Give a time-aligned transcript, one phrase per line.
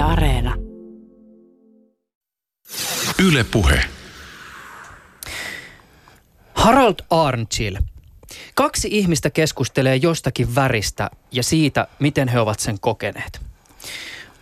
[0.00, 0.54] Yle Areena.
[3.18, 3.84] Yle Puhe.
[6.54, 7.76] Harald Arnchill.
[8.54, 13.40] Kaksi ihmistä keskustelee jostakin väristä ja siitä, miten he ovat sen kokeneet.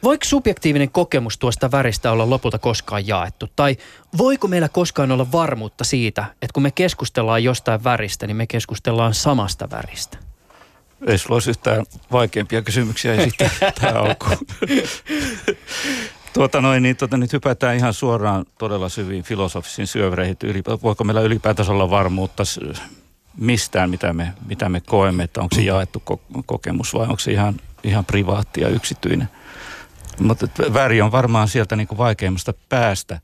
[0.03, 3.49] Voiko subjektiivinen kokemus tuosta väristä olla lopulta koskaan jaettu?
[3.57, 3.77] Tai
[4.19, 9.15] voiko meillä koskaan olla varmuutta siitä, että kun me keskustellaan jostain väristä, niin me keskustellaan
[9.15, 10.28] samasta väristä?
[11.07, 13.51] Ei sulla olisi yhtään vaikeampia kysymyksiä esittää
[13.81, 14.39] tähän alkuun.
[16.33, 20.37] tuota noin, niin tuota, nyt hypätään ihan suoraan todella syviin filosofisiin syövereihin.
[20.83, 22.43] Voiko meillä ylipäätänsä olla varmuutta
[23.37, 26.03] mistään, mitä me, mitä me koemme, että onko se jaettu
[26.47, 29.29] kokemus vai onko se ihan, ihan privaatti ja yksityinen.
[30.21, 33.21] Mutta väri on varmaan sieltä niin kuin vaikeimmasta päästä,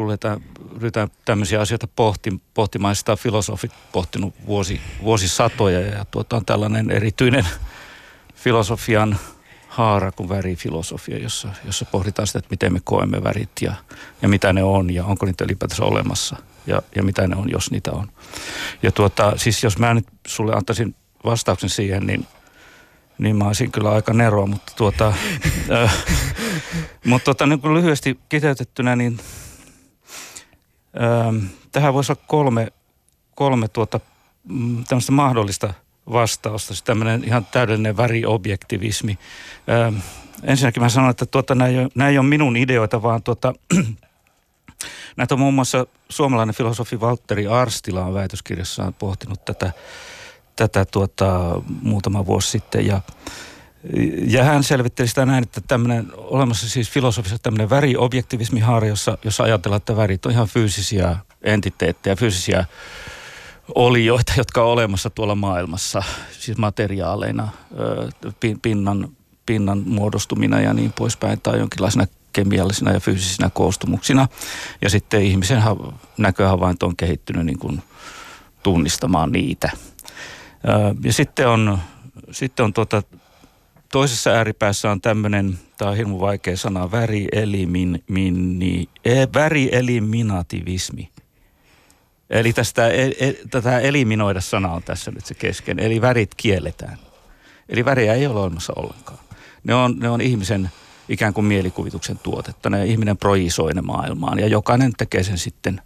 [0.00, 2.96] kun ryhdytään tämmöisiä asioita pohti, pohtimaan.
[2.96, 7.46] Sitä filosofit pohtinut vuosi, vuosisatoja ja tuota on tällainen erityinen
[8.34, 9.18] filosofian
[9.68, 13.74] haara kuin värifilosofia, jossa, jossa pohditaan sitä, että miten me koemme värit ja,
[14.22, 17.70] ja mitä ne on ja onko niitä ylipäätänsä olemassa ja, ja mitä ne on, jos
[17.70, 18.08] niitä on.
[18.82, 20.94] Ja tuota, siis jos mä nyt sulle antaisin
[21.24, 22.26] vastauksen siihen, niin
[23.18, 25.08] niin mä olisin kyllä aika neroa, mutta tuota,
[25.82, 26.04] äh,
[27.06, 29.18] mutta tuota, niin lyhyesti kiteytettynä, niin
[30.96, 32.72] äh, tähän voisi olla kolme,
[33.34, 34.00] kolme tuota,
[34.44, 35.74] mm, tämmöistä mahdollista
[36.12, 39.18] vastausta, siis tämmöinen ihan täydellinen väriobjektivismi.
[39.68, 40.02] Äh,
[40.42, 43.54] ensinnäkin mä sanon, että tuota, nämä, ei ei ole minun ideoita, vaan tuota,
[45.16, 49.72] näitä on muun muassa suomalainen filosofi Valtteri Arstila on väitöskirjassaan pohtinut tätä
[50.60, 53.00] tätä tuota, muutama vuosi sitten ja
[54.26, 59.76] ja hän selvitteli sitä näin, että tämmöinen olemassa siis filosofisesti tämmöinen väriobjektivismihaara, jossa, jossa ajatellaan,
[59.76, 62.64] että värit on ihan fyysisiä entiteettejä, fyysisiä
[63.74, 66.02] olioita, jotka on olemassa tuolla maailmassa,
[66.38, 67.48] siis materiaaleina,
[68.62, 69.08] pinnan,
[69.46, 74.28] pinnan muodostumina ja niin poispäin, tai jonkinlaisena kemiallisina ja fyysisinä koostumuksina.
[74.82, 75.62] Ja sitten ihmisen
[76.18, 77.82] näköhavainto on kehittynyt niin kuin
[78.62, 79.70] tunnistamaan niitä–
[81.04, 81.78] ja sitten on,
[82.30, 83.02] sitten on tuota,
[83.92, 91.10] toisessa ääripäässä on tämmöinen, tämä on hirmu vaikea sana, värielimin, minni, e, värieliminativismi.
[92.30, 95.78] Eli tästä, e, e, tätä eliminoida sana on tässä nyt se kesken.
[95.78, 96.98] Eli värit kielletään.
[97.68, 99.18] Eli väriä ei ole olemassa ollenkaan.
[99.64, 100.70] Ne on, ne on ihmisen
[101.08, 102.70] ikään kuin mielikuvituksen tuotetta.
[102.70, 105.82] Ne ihminen projisoi ne maailmaan ja jokainen tekee sen sitten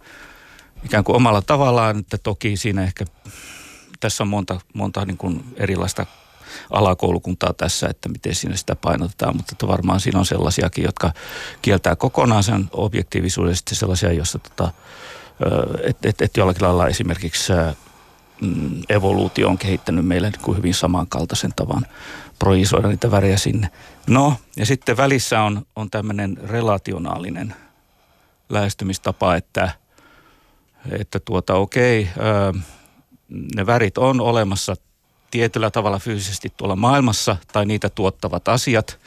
[0.83, 3.05] ikään kuin omalla tavallaan, että toki siinä ehkä
[3.99, 6.05] tässä on monta, monta niin kuin erilaista
[6.71, 11.11] alakoulukuntaa tässä, että miten siinä sitä painotetaan, mutta että varmaan siinä on sellaisiakin, jotka
[11.61, 14.71] kieltää kokonaan sen objektiivisuuden, sitten sellaisia, joissa tota,
[15.83, 17.53] että et, et jollakin lailla esimerkiksi
[18.41, 21.85] mm, evoluutio on kehittänyt meille niin kuin hyvin samankaltaisen tavan
[22.39, 23.69] projisoida niitä värejä sinne.
[24.07, 27.55] No, ja sitten välissä on, on tämmöinen relationaalinen
[28.49, 29.71] lähestymistapa, että,
[30.91, 32.61] että tuota okei, okay,
[33.55, 34.75] ne värit on olemassa
[35.31, 38.99] tietyllä tavalla fyysisesti tuolla maailmassa tai niitä tuottavat asiat.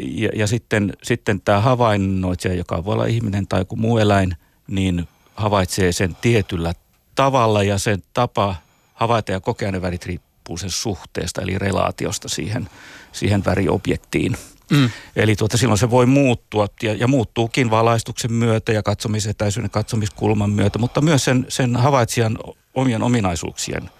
[0.00, 4.36] ja, ja sitten, sitten tämä havainnoitsija, joka voi olla ihminen tai joku muu eläin,
[4.66, 6.74] niin havaitsee sen tietyllä
[7.14, 8.56] tavalla ja sen tapa
[8.94, 12.68] havaita ja kokea ne värit riippuu sen suhteesta eli relaatiosta siihen,
[13.12, 14.36] siihen väriobjektiin.
[14.70, 14.90] Mm.
[15.16, 20.78] Eli tuota, silloin se voi muuttua ja, ja muuttuukin valaistuksen myötä ja katsomisetäisyyden katsomiskulman myötä,
[20.78, 22.38] mutta myös sen, sen havaitsijan
[22.74, 23.90] omien ominaisuuksien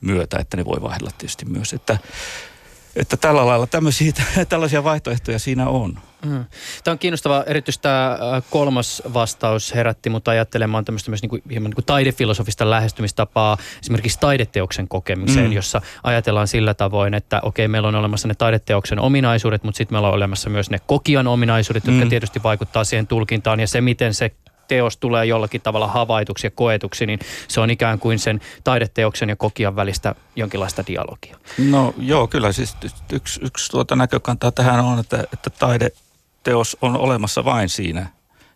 [0.00, 1.72] myötä, että ne voi vaihdella tietysti myös.
[1.72, 1.98] Että
[2.96, 4.12] että tällä lailla tämmöisiä,
[4.48, 5.98] tällaisia vaihtoehtoja siinä on.
[6.24, 6.44] Mm.
[6.84, 7.44] Tämä on kiinnostava.
[7.46, 8.18] Erityisesti tämä
[8.50, 14.20] kolmas vastaus herätti mut ajattelemaan tämmöistä myös niin kuin, hieman niin kuin taidefilosofista lähestymistapaa esimerkiksi
[14.20, 15.52] taideteoksen kokemiseen, mm.
[15.52, 20.08] jossa ajatellaan sillä tavoin, että okei, meillä on olemassa ne taideteoksen ominaisuudet, mutta sitten meillä
[20.08, 22.08] on olemassa myös ne kokijan ominaisuudet, jotka mm.
[22.08, 24.32] tietysti vaikuttaa siihen tulkintaan ja se, miten se
[24.70, 29.36] teos tulee jollakin tavalla havaituksi ja koetuksi, niin se on ikään kuin sen taideteoksen ja
[29.36, 31.36] kokijan välistä jonkinlaista dialogia.
[31.58, 32.52] No joo, kyllä.
[32.52, 32.76] Siis
[33.12, 38.06] yksi, yksi tuota näkökantaa tähän on, että, että taideteos on olemassa vain siinä,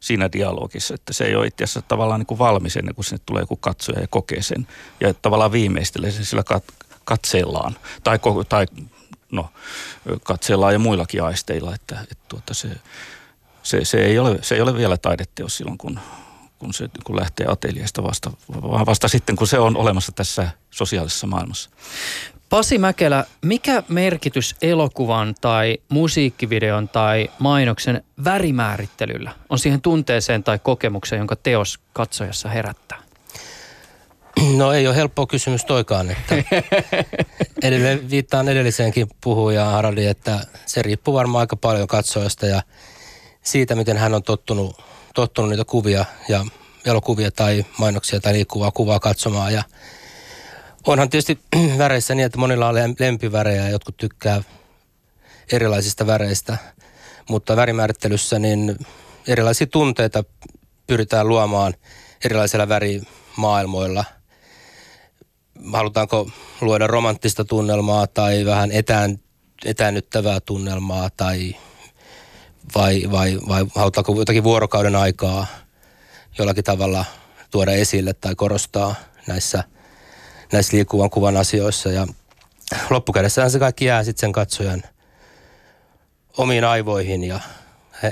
[0.01, 3.23] siinä dialogissa, että se ei ole itse asiassa tavallaan niin kuin valmis ennen kuin sinne
[3.27, 4.67] tulee joku katsoja ja kokee sen
[5.01, 8.19] ja tavallaan viimeistelee sen sillä kat- katseellaan tai,
[8.49, 8.67] tai
[9.33, 9.49] no,
[10.23, 12.69] katseellaan ja muillakin aisteilla, että, että tuota se,
[13.65, 16.01] se, se, ei ole, se ei ole vielä taideteos silloin, kun,
[16.59, 18.31] kun se kun lähtee ateljeesta vasta,
[18.63, 21.71] vaan vasta sitten, kun se on olemassa tässä sosiaalisessa maailmassa.
[22.51, 31.19] Pasi Mäkelä, mikä merkitys elokuvan tai musiikkivideon tai mainoksen värimäärittelyllä on siihen tunteeseen tai kokemukseen,
[31.19, 32.99] jonka teos katsojassa herättää?
[34.57, 36.35] No ei ole helppo kysymys toikaan, että
[37.63, 42.63] edelleen viittaan edelliseenkin puhujaan Haraldi, että se riippuu varmaan aika paljon katsojasta ja
[43.47, 44.83] siitä, miten hän on tottunut,
[45.15, 46.47] tottunut niitä kuvia ja
[46.87, 49.63] elokuvia tai mainoksia tai liikkuvaa kuvaa katsomaan ja
[50.87, 51.39] onhan tietysti
[51.79, 54.43] väreissä niin, että monilla on lempivärejä ja jotkut tykkää
[55.53, 56.59] erilaisista väreistä,
[57.29, 58.79] mutta värimäärittelyssä niin
[59.29, 60.25] erilaisia tunteita
[60.87, 61.75] pyritään luomaan
[62.25, 64.05] erilaisilla värimaailmoilla.
[65.73, 66.31] Halutaanko
[66.61, 69.19] luoda romanttista tunnelmaa tai vähän etään,
[69.65, 71.57] etäännyttävää tunnelmaa tai
[72.75, 75.47] vai, vai, vai halutaanko jotakin vuorokauden aikaa
[76.39, 77.05] jollakin tavalla
[77.51, 78.95] tuoda esille tai korostaa
[79.27, 79.65] näissä,
[80.53, 81.89] näissä liikkuvan kuvan asioissa.
[81.89, 82.07] Ja
[82.91, 84.83] loppukädessähän se kaikki jää sitten sen katsojan
[86.37, 87.41] omiin aivoihin ja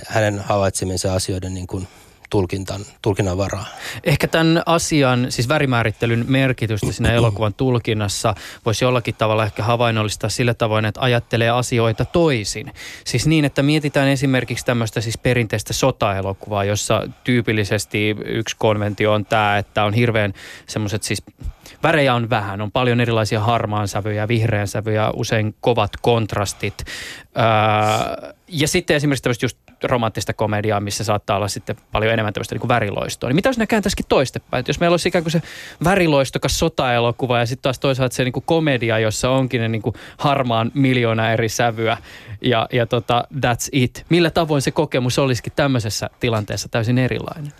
[0.09, 1.89] hänen havaitsemiensa asioiden niin kuin–
[2.33, 3.67] tulkintan, tulkinnan varaa.
[4.05, 8.35] Ehkä tämän asian, siis värimäärittelyn merkitystä siinä elokuvan tulkinnassa
[8.65, 12.73] voisi jollakin tavalla ehkä havainnollistaa sillä tavoin, että ajattelee asioita toisin.
[13.05, 19.59] Siis niin, että mietitään esimerkiksi tämmöistä siis perinteistä sotaelokuvaa, jossa tyypillisesti yksi konventio on tämä,
[19.59, 20.35] että on hirveän
[20.67, 21.23] semmoiset siis
[21.83, 26.85] värejä on vähän, on paljon erilaisia harmaan sävyjä, vihreän sävyjä, usein kovat kontrastit.
[27.39, 32.55] Öö, ja sitten esimerkiksi tämmöistä just romanttista komediaa, missä saattaa olla sitten paljon enemmän tämmöistä
[32.55, 33.31] niin väriloistoa.
[33.31, 34.61] Niin mitä jos ne kääntäisikin toistepäin?
[34.61, 35.43] Että jos meillä olisi ikään kuin se
[35.85, 39.95] väriloistokas sotaelokuva ja sitten taas toisaalta se niin kuin komedia, jossa onkin ne niin kuin
[40.19, 41.97] harmaan miljoona eri sävyä
[42.41, 44.05] ja, ja tota, that's it.
[44.09, 47.53] Millä tavoin se kokemus olisikin tämmöisessä tilanteessa täysin erilainen?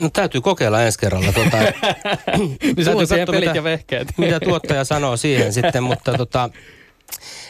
[0.00, 1.32] No täytyy kokeilla ensi kerralla.
[1.32, 1.56] Tuota,
[2.76, 4.08] niin sä pelit mitä, ja vehkeet.
[4.16, 6.50] mitä tuottaja sanoo siihen sitten, mutta tota,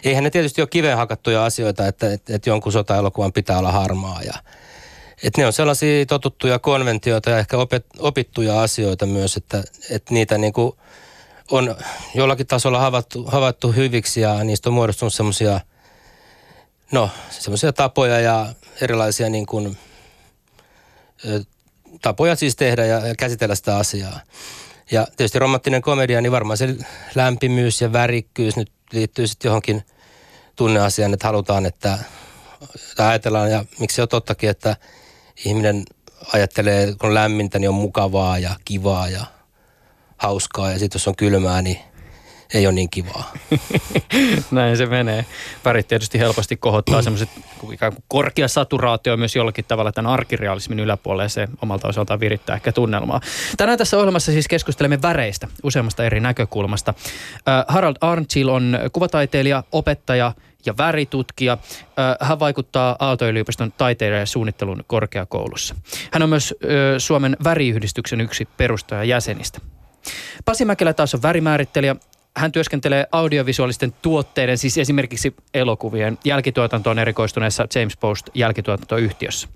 [0.04, 4.22] eihän ne tietysti ole kiveen hakattuja asioita, että, että, että jonkun sota-elokuvan pitää olla harmaa.
[4.22, 4.34] Ja,
[5.22, 10.38] että ne on sellaisia totuttuja konventioita ja ehkä opet, opittuja asioita myös, että, että niitä
[10.38, 10.72] niin kuin
[11.50, 11.76] on
[12.14, 15.60] jollakin tasolla havaittu, havaittu hyviksi ja niistä on muodostunut semmoisia
[16.92, 18.46] no, semmoisia tapoja ja
[18.80, 19.78] erilaisia niin kuin,
[22.02, 24.20] tapoja siis tehdä ja, ja käsitellä sitä asiaa.
[24.90, 26.76] Ja tietysti romanttinen komedia, niin varmaan se
[27.14, 29.82] lämpimyys ja värikkyys nyt liittyy sitten johonkin
[30.56, 31.98] tunneasiaan, että halutaan, että
[32.98, 34.76] ajatellaan, ja miksi on tottakin, että
[35.44, 35.84] ihminen
[36.32, 39.26] ajattelee, kun on lämmintä, niin on mukavaa ja kivaa ja
[40.16, 41.78] hauskaa, ja sitten jos on kylmää, niin
[42.54, 43.32] ei ole niin kivaa.
[44.50, 45.24] Näin se menee.
[45.64, 47.28] Värit tietysti helposti kohottaa semmoiset
[47.72, 52.72] ikään kuin korkea saturaatio myös jollakin tavalla tämän arkirealismin yläpuolelle se omalta osaltaan virittää ehkä
[52.72, 53.20] tunnelmaa.
[53.56, 56.94] Tänään tässä ohjelmassa siis keskustelemme väreistä useammasta eri näkökulmasta.
[57.68, 60.32] Harald Arnchill on kuvataiteilija, opettaja
[60.66, 61.58] ja väritutkija.
[62.20, 65.74] Hän vaikuttaa Aalto-yliopiston taiteiden ja suunnittelun korkeakoulussa.
[66.12, 66.54] Hän on myös
[66.98, 69.60] Suomen väriyhdistyksen yksi perustajajäsenistä.
[70.44, 71.96] Pasi Mäkelä taas on värimäärittelijä
[72.36, 79.48] hän työskentelee audiovisuaalisten tuotteiden, siis esimerkiksi elokuvien jälkituotantoon erikoistuneessa James Post jälkituotantoyhtiössä.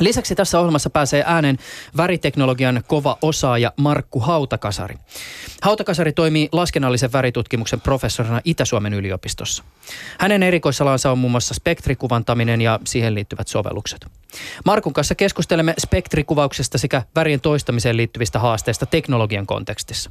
[0.00, 1.58] Lisäksi tässä ohjelmassa pääsee äänen
[1.96, 4.94] väriteknologian kova osaaja Markku Hautakasari.
[5.62, 9.64] Hautakasari toimii laskennallisen väritutkimuksen professorina Itä-Suomen yliopistossa.
[10.18, 14.06] Hänen erikoisalansa on muun muassa spektrikuvantaminen ja siihen liittyvät sovellukset.
[14.64, 20.10] Markun kanssa keskustelemme spektrikuvauksesta sekä värien toistamiseen liittyvistä haasteista teknologian kontekstissa.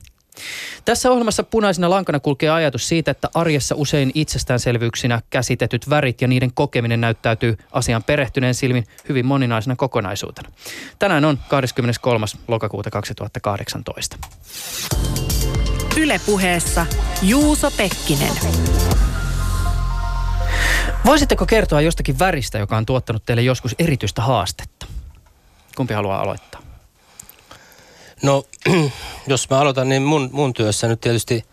[0.85, 6.53] Tässä ohjelmassa punaisena lankana kulkee ajatus siitä, että arjessa usein itsestäänselvyyksinä käsitetyt värit ja niiden
[6.53, 10.49] kokeminen näyttäytyy asian perehtyneen silmin hyvin moninaisena kokonaisuutena.
[10.99, 12.25] Tänään on 23.
[12.47, 14.17] lokakuuta 2018.
[15.97, 16.85] Ylepuheessa
[17.21, 18.33] Juuso Pekkinen.
[21.05, 24.85] Voisitteko kertoa jostakin väristä, joka on tuottanut teille joskus erityistä haastetta?
[25.75, 26.72] Kumpi haluaa aloittaa?
[28.23, 28.43] No,
[29.27, 31.45] jos mä aloitan, niin mun, mun työssä nyt tietysti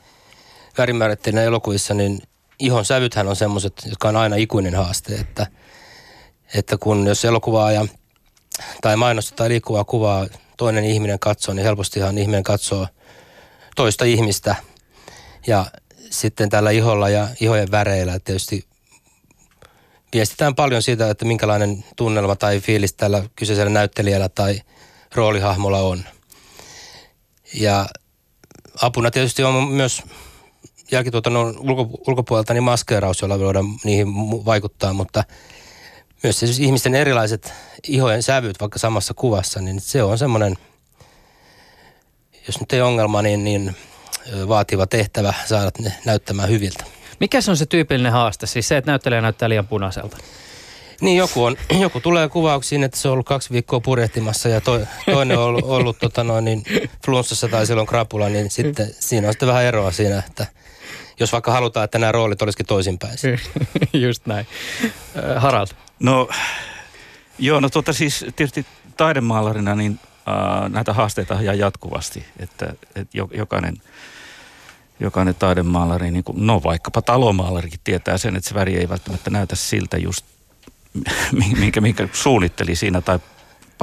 [0.79, 2.23] värimääritteinä elokuvissa, niin
[2.59, 5.47] ihon sävythän on semmoiset, jotka on aina ikuinen haaste, että,
[6.55, 7.87] että kun jos elokuvaa ja,
[8.81, 12.87] tai mainosta tai liikkuvaa kuvaa toinen ihminen katsoo, niin helpostihan ihminen katsoo
[13.77, 14.57] toista ihmistä.
[15.47, 15.67] Ja
[16.11, 18.65] sitten tällä iholla ja ihojen väreillä tietysti
[20.13, 24.61] viestitään paljon siitä, että minkälainen tunnelma tai fiilis tällä kyseisellä näyttelijällä tai
[25.15, 26.05] roolihahmolla on–
[27.55, 27.87] ja
[28.83, 30.03] apuna tietysti on myös
[30.91, 34.09] jälkituotannon ulko, ulkopuolelta niin maskeeraus, jolla voidaan niihin
[34.45, 35.25] vaikuttaa, mutta
[36.23, 37.53] myös siis ihmisten erilaiset
[37.89, 40.59] ihojen sävyt vaikka samassa kuvassa, niin se on semmoinen,
[42.47, 43.77] jos nyt ei ongelma, niin, niin
[44.49, 46.85] vaativa tehtävä saada ne näyttämään hyviltä.
[47.21, 48.47] Mikä se on se tyypillinen haaste?
[48.47, 50.17] Siis se, että näyttelijä näyttää liian punaiselta?
[51.01, 54.81] Niin joku, on, joku tulee kuvauksiin, että se on ollut kaksi viikkoa purjehtimassa ja to,
[55.11, 56.65] toinen on ollut, ollut tota noin, niin
[57.05, 60.47] flunssassa tai silloin krapula, niin sitten siinä on sitten vähän eroa siinä, että
[61.21, 63.19] jos vaikka halutaan, että nämä roolit olisikin toisinpäin.
[63.93, 64.47] Just näin.
[64.85, 65.69] Äh, Harald.
[66.01, 66.29] No
[67.39, 68.67] joo, no tuota siis tietysti
[68.97, 73.77] taidemaalarina niin äh, näitä haasteita ja jatkuvasti, että, että jokainen,
[75.01, 79.57] jokainen taidemaalari, niin kuin, no vaikkapa talomaalarikin tietää sen, että se väri ei välttämättä näytä
[79.57, 80.27] siltä just,
[81.59, 83.19] minkä, minkä suunnitteli siinä tai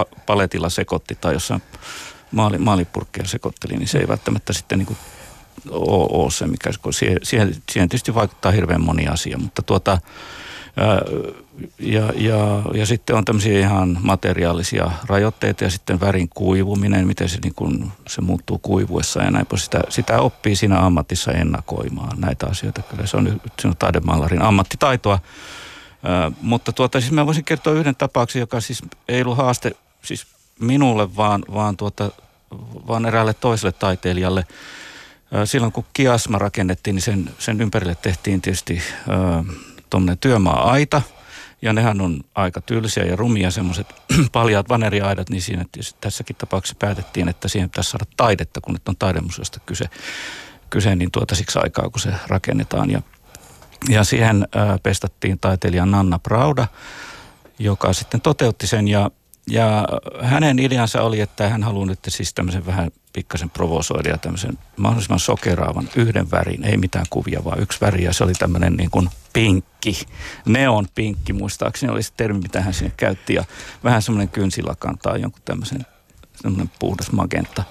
[0.02, 1.62] pa- paletilla sekoitti tai jossain
[2.32, 4.98] maali, maalipurkkeja sekoitteli, niin se ei välttämättä sitten niin kuin
[5.70, 9.98] ole, ole se, mikä siihen, siihen, siihen tietysti vaikuttaa hirveän moni asia, mutta tuota,
[11.80, 17.40] ja, ja, ja sitten on tämmöisiä ihan materiaalisia rajoitteita ja sitten värin kuivuminen, miten se,
[17.44, 19.46] niin kun, se muuttuu kuivuessa ja näin.
[19.56, 22.82] Sitä, sitä oppii siinä ammatissa ennakoimaan näitä asioita.
[22.82, 23.76] Kyllä se on, se on
[24.42, 25.20] ammattitaitoa.
[26.04, 30.28] Ää, mutta tuota, siis mä voisin kertoa yhden tapauksen, joka siis ei ollut haaste siis
[30.60, 32.12] minulle, vaan, vaan, tuota,
[32.88, 34.48] vaan eräälle toiselle taiteilijalle.
[35.34, 38.82] Ää, silloin kun kiasma rakennettiin, niin sen, sen ympärille tehtiin tietysti...
[39.90, 41.02] Tuommoinen työmaa-aita,
[41.62, 43.88] ja nehän on aika tylsiä ja rumia semmoiset
[44.32, 45.66] paljaat vaneriaidat, niin siinä
[46.02, 49.86] tässäkin tapauksessa päätettiin, että siihen pitäisi saada taidetta, kun nyt on taidemuseosta kyse,
[50.70, 52.92] kyse niin tuota siksi aikaa, kun se rakennetaan.
[52.92, 53.02] Ja,
[53.90, 54.48] ja siihen
[54.84, 56.68] pestattiin taiteilija Nanna Prauda,
[57.60, 58.88] joka sitten toteutti sen.
[58.88, 59.12] Ja
[59.50, 59.88] ja
[60.22, 65.20] hänen ideansa oli, että hän haluaa nyt siis tämmöisen vähän pikkasen provosoida ja tämmöisen mahdollisimman
[65.20, 68.04] sokeraavan yhden värin, ei mitään kuvia, vaan yksi väri.
[68.04, 70.02] Ja se oli tämmöinen niin kuin pinkki,
[70.46, 73.34] neon pinkki muistaakseni oli se termi, mitä hän sinne käytti.
[73.34, 73.46] Ja
[73.84, 75.86] vähän semmoinen kynsilakantaa jonkun tämmöisen
[76.36, 77.64] semmoinen puhdas magenta.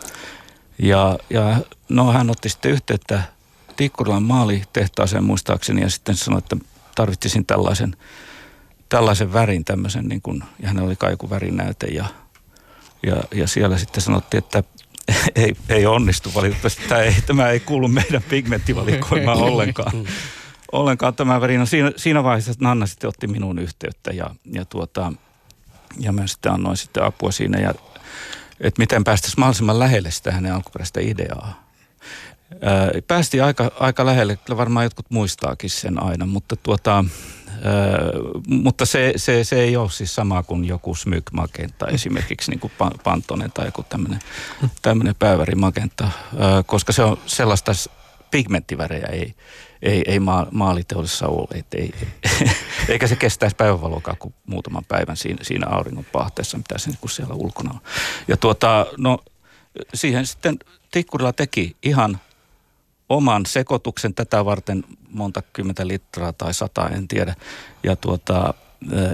[0.79, 1.57] Ja, ja
[1.89, 3.23] no hän otti sitten yhteyttä
[3.76, 6.56] Tikkurilan maalitehtaaseen muistaakseni ja sitten sanoi, että
[6.95, 7.97] tarvitsisin tällaisen
[8.88, 12.04] tällaisen värin tämmöisen, niin kuin, ja hänellä oli kaiku värinäyte ja,
[13.06, 14.62] ja, ja siellä sitten sanottiin, että
[15.42, 16.83] ei, ei onnistu valitettavasti.
[16.88, 19.92] Tämä ei, tämä ei kuulu meidän pigmenttivalikoimaan ollenkaan.
[20.73, 21.59] ollenkaan tämä väri.
[21.59, 25.12] No siinä, siinä vaiheessa Nanna sitten otti minuun yhteyttä ja, ja, tuota,
[25.99, 27.59] ja mä sitten annoin sitten apua siinä.
[27.59, 27.75] Ja,
[28.61, 31.66] että miten päästäisiin mahdollisimman lähelle sitä hänen alkuperäistä ideaa.
[32.62, 37.05] Ää, päästiin aika, aika lähelle, kyllä varmaan jotkut muistaakin sen aina, mutta tuota,
[38.49, 42.73] mutta se, se, se ei ole siis sama kuin joku smyk magenta esimerkiksi niin kuin
[43.05, 43.85] Pantonen tai joku
[44.83, 46.11] tämmöinen, päävärimagenta,
[46.67, 47.73] koska se on sellaista
[48.31, 49.35] pigmenttivärejä ei,
[49.83, 51.59] ei, ei maa, maaliteollisessa ole.
[51.59, 51.95] Et ei,
[52.88, 57.35] eikä se kestäisi päivänvalokaan kuin muutaman päivän siinä, siinä auringon pahteessa, mitä se niin siellä
[57.35, 57.81] ulkona on.
[58.29, 59.19] Ja tuota, no
[59.95, 60.59] siihen sitten
[60.91, 62.21] Tikkurilla teki ihan
[63.09, 67.35] oman sekoituksen tätä varten monta kymmentä litraa tai sata, en tiedä.
[67.83, 68.55] Ja, tuota,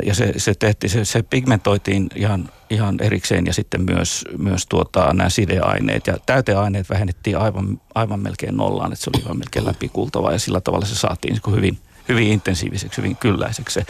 [0.07, 5.15] ja se, se, tehtiin, se, se pigmentoitiin ihan, ihan erikseen ja sitten myös, myös tuota,
[5.15, 6.07] nämä sideaineet.
[6.07, 10.61] Ja täyteaineet vähennettiin aivan, aivan melkein nollaan, että se oli aivan melkein läpikultava ja sillä
[10.61, 13.87] tavalla se saatiin niin hyvin, hyvin intensiiviseksi, hyvin kylläiseksi se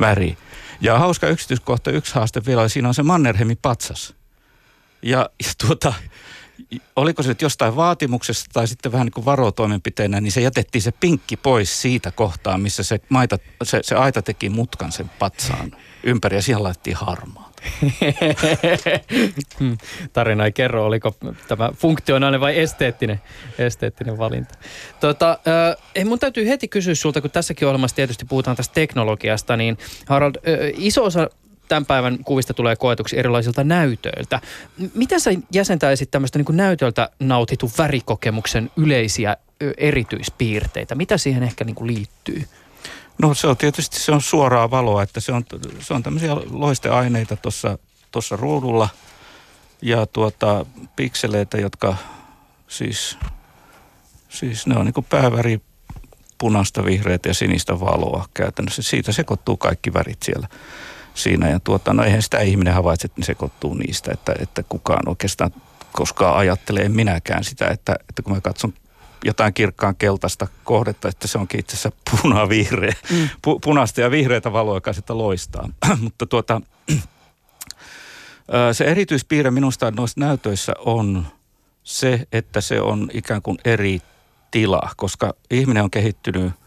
[0.00, 0.38] väri.
[0.80, 4.14] Ja hauska yksityiskohta, yksi haaste vielä, siinä on se Mannerheimin patsas.
[5.02, 5.94] Ja, ja tuota,
[6.96, 10.92] oliko se nyt jostain vaatimuksesta tai sitten vähän niin kuin varotoimenpiteenä, niin se jätettiin se
[10.92, 15.72] pinkki pois siitä kohtaa, missä se, maita, se, se aita teki mutkan sen patsaan
[16.02, 17.52] ympäri ja siihen laitettiin harmaa.
[20.12, 21.16] Tarina ei kerro, oliko
[21.48, 23.20] tämä funktionaalinen vai esteettinen,
[23.58, 24.54] esteettinen valinta.
[25.00, 25.38] Tota,
[25.98, 30.34] äh, mun täytyy heti kysyä sulta, kun tässäkin ohjelmassa tietysti puhutaan tästä teknologiasta, niin Harald,
[30.36, 30.42] äh,
[30.76, 31.28] iso osa
[31.68, 34.40] tämän päivän kuvista tulee koetuksi erilaisilta näytöiltä.
[34.94, 39.36] Miten sä jäsentäisit tämmöistä niin näytöltä nautitun värikokemuksen yleisiä
[39.76, 40.94] erityispiirteitä?
[40.94, 42.44] Mitä siihen ehkä niin kuin liittyy?
[43.22, 45.44] No se on tietysti se on suoraa valoa, että se on,
[45.80, 47.36] se on tämmöisiä loisteaineita
[48.12, 48.88] tuossa ruudulla
[49.82, 51.96] ja tuota, pikseleitä, jotka
[52.68, 53.18] siis,
[54.28, 55.60] siis ne on niin pääväri
[56.38, 58.82] punaista, vihreitä ja sinistä valoa käytännössä.
[58.82, 60.48] Siitä sekoittuu kaikki värit siellä
[61.16, 61.48] siinä.
[61.48, 65.50] Ja tuota, no eihän sitä ihminen havaitse, että ne sekoittuu niistä, että, että kukaan oikeastaan
[65.92, 68.74] koskaan ajattelee, en minäkään sitä, että, että kun mä katson
[69.24, 73.28] jotain kirkkaan keltaista kohdetta, että se onkin itse asiassa puna-vihreä, mm.
[73.42, 75.68] pu, punaista ja vihreitä valoa, joka sitä loistaa.
[76.02, 76.60] Mutta tuota,
[78.72, 81.26] se erityispiirre minusta noissa näytöissä on
[81.84, 84.00] se, että se on ikään kuin eri
[84.50, 86.52] tila, koska ihminen on kehittynyt–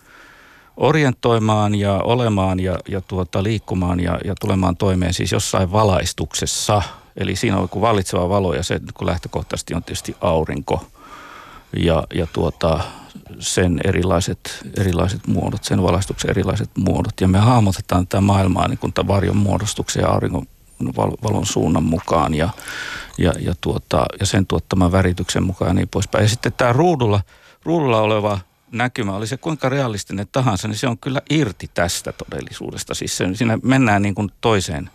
[0.80, 6.82] orientoimaan ja olemaan ja, ja tuota, liikkumaan ja, ja tulemaan toimeen siis jossain valaistuksessa.
[7.18, 10.86] Eli siinä on joku vallitseva valo ja se kun lähtökohtaisesti on tietysti aurinko.
[11.78, 12.80] Ja, ja tuota,
[13.40, 17.22] sen erilaiset, erilaiset muodot, sen valaistuksen erilaiset muodot.
[17.22, 20.46] Ja me hahmotetaan tätä maailmaa niin kuin varjon muodostuksen ja auringon
[21.24, 22.50] valon suunnan mukaan ja,
[23.18, 26.24] ja, ja, tuota, ja sen tuottaman värityksen mukaan ja niin poispäin.
[26.24, 27.22] Ja sitten tämä ruudulla,
[27.64, 28.40] ruudulla oleva
[28.72, 32.94] näkymä, oli se kuinka realistinen tahansa, niin se on kyllä irti tästä todellisuudesta.
[32.94, 34.90] Siis se, siinä mennään niin kuin toiseen,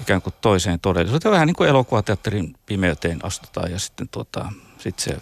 [0.00, 1.32] ikään kuin toiseen todellisuuteen.
[1.32, 5.16] Vähän niin kuin elokuvateatterin pimeyteen astutaan ja sitten tuota, sit se,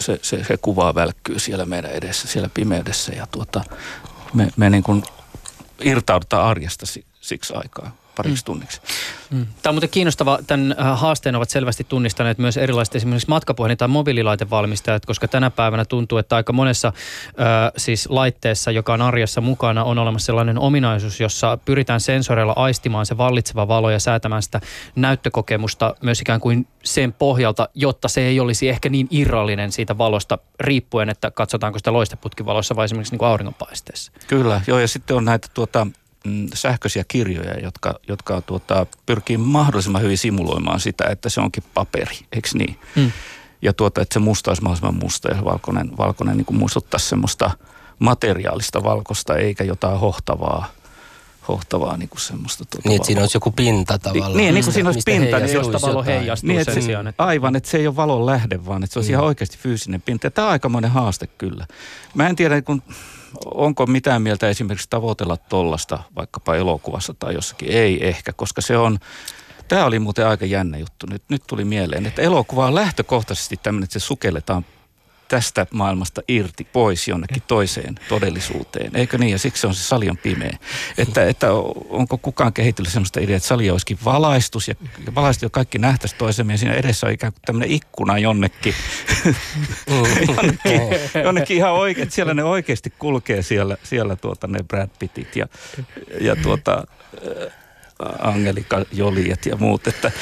[0.00, 3.64] se, se, se kuva välkkyy siellä meidän edessä, siellä pimeydessä ja tuota,
[4.34, 5.02] me, me niin kuin
[5.80, 6.86] irtaudutaan arjesta
[7.20, 8.46] siksi aikaa pariksi mm.
[8.46, 8.80] tunniksi.
[9.30, 9.46] Mm.
[9.62, 10.38] Tämä on muuten kiinnostava.
[10.46, 15.84] Tämän äh, haasteen ovat selvästi tunnistaneet myös erilaiset esimerkiksi matkapuhelin- tai mobiililaitevalmistajat, koska tänä päivänä
[15.84, 21.20] tuntuu, että aika monessa äh, siis laitteessa, joka on arjessa mukana, on olemassa sellainen ominaisuus,
[21.20, 24.60] jossa pyritään sensoreilla aistimaan se vallitseva valo ja säätämään sitä
[24.96, 30.38] näyttökokemusta myös ikään kuin sen pohjalta, jotta se ei olisi ehkä niin irrallinen siitä valosta
[30.60, 34.12] riippuen, että katsotaanko sitä loisteputkivalossa vai esimerkiksi niin kuin auringonpaisteessa.
[34.26, 35.86] Kyllä, joo ja sitten on näitä tuota,
[36.24, 42.18] Mm, sähköisiä kirjoja, jotka, jotka tuota, pyrkii mahdollisimman hyvin simuloimaan sitä, että se onkin paperi,
[42.32, 42.78] eikö niin?
[42.96, 43.12] Mm.
[43.62, 47.50] Ja tuota, että se musta olisi mahdollisimman musta ja valkoinen, valkoinen niin muistuttaisi semmoista
[47.98, 50.68] materiaalista valkosta eikä jotain hohtavaa
[51.48, 52.64] hohtavaa niin kuin semmoista.
[52.64, 54.36] Tuota niin, että siinä olisi joku pinta tavallaan.
[54.36, 55.38] Niin, niin kuin siinä olisi pinta.
[55.38, 57.06] Niin, josta valo heijastuu niin, sen se, sijaan.
[57.06, 57.24] Että...
[57.24, 59.14] Aivan, että se ei ole valon lähde, vaan että se olisi mm.
[59.14, 60.26] ihan oikeasti fyysinen pinta.
[60.26, 61.66] Ja tämä on aikamoinen haaste kyllä.
[62.14, 62.82] Mä en tiedä, kun
[63.44, 67.68] onko mitään mieltä esimerkiksi tavoitella tollasta vaikkapa elokuvassa tai jossakin?
[67.70, 68.98] Ei ehkä, koska se on,
[69.68, 71.06] tämä oli muuten aika jännä juttu.
[71.10, 74.64] Nyt, nyt tuli mieleen, että elokuva on lähtökohtaisesti tämmöinen, että se sukelletaan
[75.28, 78.90] tästä maailmasta irti pois jonnekin toiseen todellisuuteen.
[78.94, 79.32] Eikö niin?
[79.32, 80.58] Ja siksi se on se sali on pimeä.
[80.98, 81.52] Että, että
[81.88, 84.74] onko kukaan kehitellyt sellaista ideaa, että sali olisikin valaistus ja,
[85.06, 88.74] ja valaistu ja kaikki nähtäisi toisemme ja siinä edessä on ikään kuin tämmöinen ikkuna jonnekin.
[90.36, 90.80] jonnekin,
[91.24, 95.46] jonnekin ihan oikein, siellä ne oikeasti kulkee siellä, siellä tuota ne Brad Pittit ja,
[96.20, 96.86] ja tuota,
[98.18, 99.86] Angelika Joliet ja muut.
[99.86, 100.12] Että.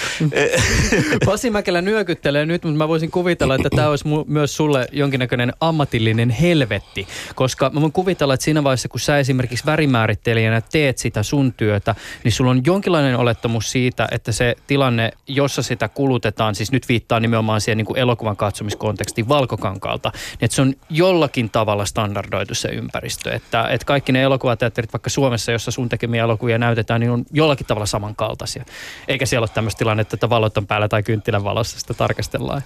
[1.27, 6.31] Pasi Mäkelä nyökyttelee nyt, mutta mä voisin kuvitella, että tämä olisi myös sulle jonkinnäköinen ammatillinen
[6.31, 7.07] helvetti.
[7.35, 11.95] Koska mä voin kuvitella, että siinä vaiheessa, kun sä esimerkiksi värimäärittelijänä teet sitä sun työtä,
[12.25, 17.21] niin sulla on jonkinlainen olettamus siitä, että se tilanne, jossa sitä kulutetaan, siis nyt viittaa
[17.21, 22.69] nimenomaan siihen niin kuin elokuvan katsomiskontekstiin valkokankaalta, niin että se on jollakin tavalla standardoitu se
[22.69, 23.33] ympäristö.
[23.33, 27.62] Että, että kaikki ne elokuvateatterit vaikka Suomessa, jossa sun tekemiä elokuvia näytetään, niin on jollakin
[27.63, 28.65] jollakin tavalla samankaltaisia.
[29.09, 32.63] Eikä siellä ole tämmöistä tilannetta, että valot on päällä tai kynttilän valossa sitä tarkastellaan.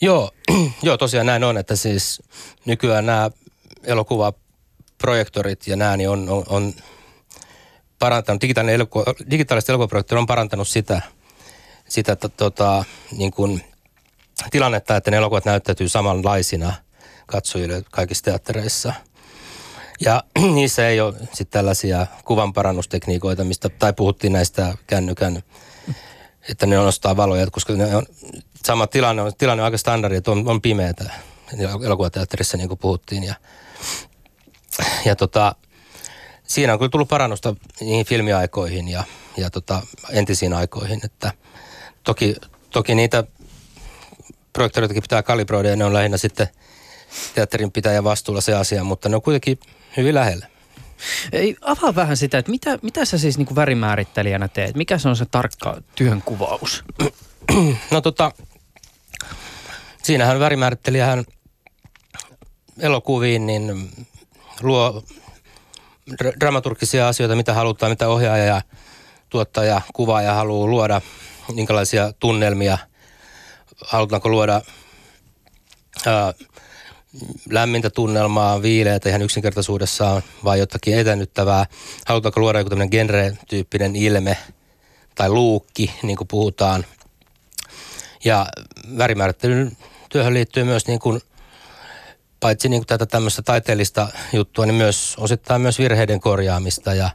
[0.00, 0.30] Joo,
[0.82, 2.22] joo, tosiaan näin on, että siis
[2.66, 3.30] nykyään nämä
[3.84, 6.74] elokuvaprojektorit ja nämä niin on, on, on
[7.98, 11.02] parantanut, digitaalinen elokuva, digitaaliset elokuvaprojektorit on parantanut sitä,
[11.88, 13.64] sitä to, tota, niin kuin
[14.50, 16.72] tilannetta, että ne elokuvat näyttäytyy samanlaisina
[17.26, 18.92] katsojille kaikissa teattereissa–
[20.00, 20.22] ja
[20.54, 25.42] niissä ei ole sitten tällaisia kuvanparannustekniikoita, mistä, tai puhuttiin näistä kännykän,
[26.48, 28.06] että ne nostaa valoja, koska ne on,
[28.64, 31.10] sama tilanne on, tilanne on aika standardi, että on, on pimeätä
[31.84, 33.24] elokuvateatterissa, niin kuin puhuttiin.
[33.24, 33.34] Ja,
[35.04, 35.54] ja tota,
[36.42, 39.04] siinä on kyllä tullut parannusta niihin filmiaikoihin ja,
[39.36, 41.32] ja tota, entisiin aikoihin, että
[42.02, 42.36] toki,
[42.70, 43.24] toki niitä
[44.52, 46.48] projektoreitakin pitää kalibroida ja ne on lähinnä sitten
[47.34, 49.58] teatterin pitäjän vastuulla se asia, mutta ne on kuitenkin
[49.96, 50.46] hyvin lähellä.
[51.32, 54.76] Ei, avaa vähän sitä, että mitä, mitä sä siis niin värimäärittelijänä teet?
[54.76, 56.84] Mikä se on se tarkka työnkuvaus?
[57.90, 58.32] No tota,
[60.02, 61.24] siinähän värimäärittelijähän
[62.78, 63.90] elokuviin niin
[64.62, 65.04] luo
[66.40, 68.62] dramaturgisia asioita, mitä halutaan, mitä ohjaaja ja
[69.28, 71.00] tuottaja, kuvaaja haluaa luoda,
[71.54, 72.78] minkälaisia tunnelmia,
[73.86, 74.62] halutaanko luoda
[76.06, 76.34] ää,
[77.50, 81.66] lämmintä tunnelmaa, viileätä ihan yksinkertaisuudessaan vai jotakin etänyttävää?
[82.06, 84.36] Halutaanko luoda joku tämmöinen genre-tyyppinen ilme
[85.14, 86.84] tai luukki, niin kuin puhutaan?
[88.24, 88.46] Ja
[88.98, 89.76] värimäärittelyn
[90.08, 91.20] työhön liittyy myös niin kuin,
[92.40, 97.10] paitsi niin kuin tätä tämmöistä taiteellista juttua, niin myös osittain myös virheiden korjaamista ja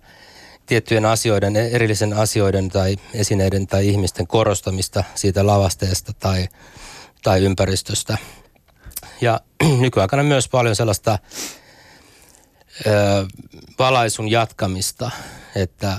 [0.65, 6.47] tiettyjen asioiden, erillisen asioiden tai esineiden tai ihmisten korostamista siitä lavasteesta tai,
[7.23, 8.17] tai ympäristöstä–
[9.21, 9.41] ja
[9.82, 11.19] nykyaikana myös paljon sellaista
[12.88, 12.91] ö,
[13.80, 15.12] valaisun jatkamista,
[15.56, 15.97] että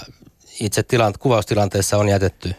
[0.60, 2.54] itse tilant, kuvaustilanteessa on jätetty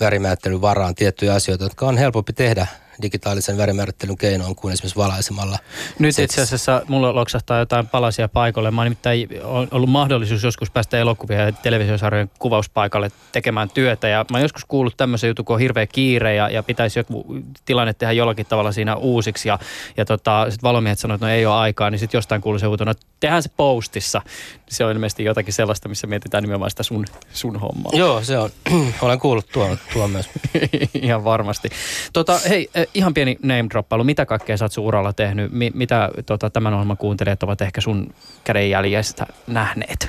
[0.00, 2.66] värimäättelyn varaan tiettyjä asioita, jotka on helpompi tehdä
[3.02, 5.58] digitaalisen värimäärittelyn keinoin kuin esimerkiksi valaisemalla.
[5.98, 8.70] Nyt itse asiassa mulla loksahtaa jotain palasia paikalle.
[8.70, 9.28] Mä oon nimittäin
[9.70, 14.08] ollut mahdollisuus joskus päästä elokuvia ja televisiosarjojen kuvauspaikalle tekemään työtä.
[14.08, 17.36] Ja mä oon joskus kuullut tämmöisen jutun, kun on hirveä kiire ja, ja pitäisi joku
[17.64, 19.48] tilanne tehdä jollakin tavalla siinä uusiksi.
[19.48, 19.58] Ja,
[19.96, 22.66] ja tota, sitten valomiehet sanoivat, että no ei ole aikaa, niin sitten jostain kuuluu se
[22.66, 24.22] uutena, että tehdään se postissa.
[24.68, 27.92] Se on ilmeisesti jotakin sellaista, missä mietitään nimenomaan sitä sun, sun hommaa.
[27.94, 28.50] Joo, se on.
[29.02, 30.28] Olen kuullut tuon, tuon myös.
[31.02, 31.68] ihan varmasti.
[32.12, 34.04] Tota, hei, ihan pieni name droppailu.
[34.04, 35.52] Mitä kaikkea sä oot sun uralla tehnyt?
[35.52, 40.08] Mi- mitä tota, tämän ohjelman kuuntelijat ovat ehkä sun kädenjäljestä nähneet?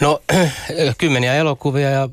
[0.00, 0.22] No,
[0.98, 2.08] kymmeniä elokuvia ja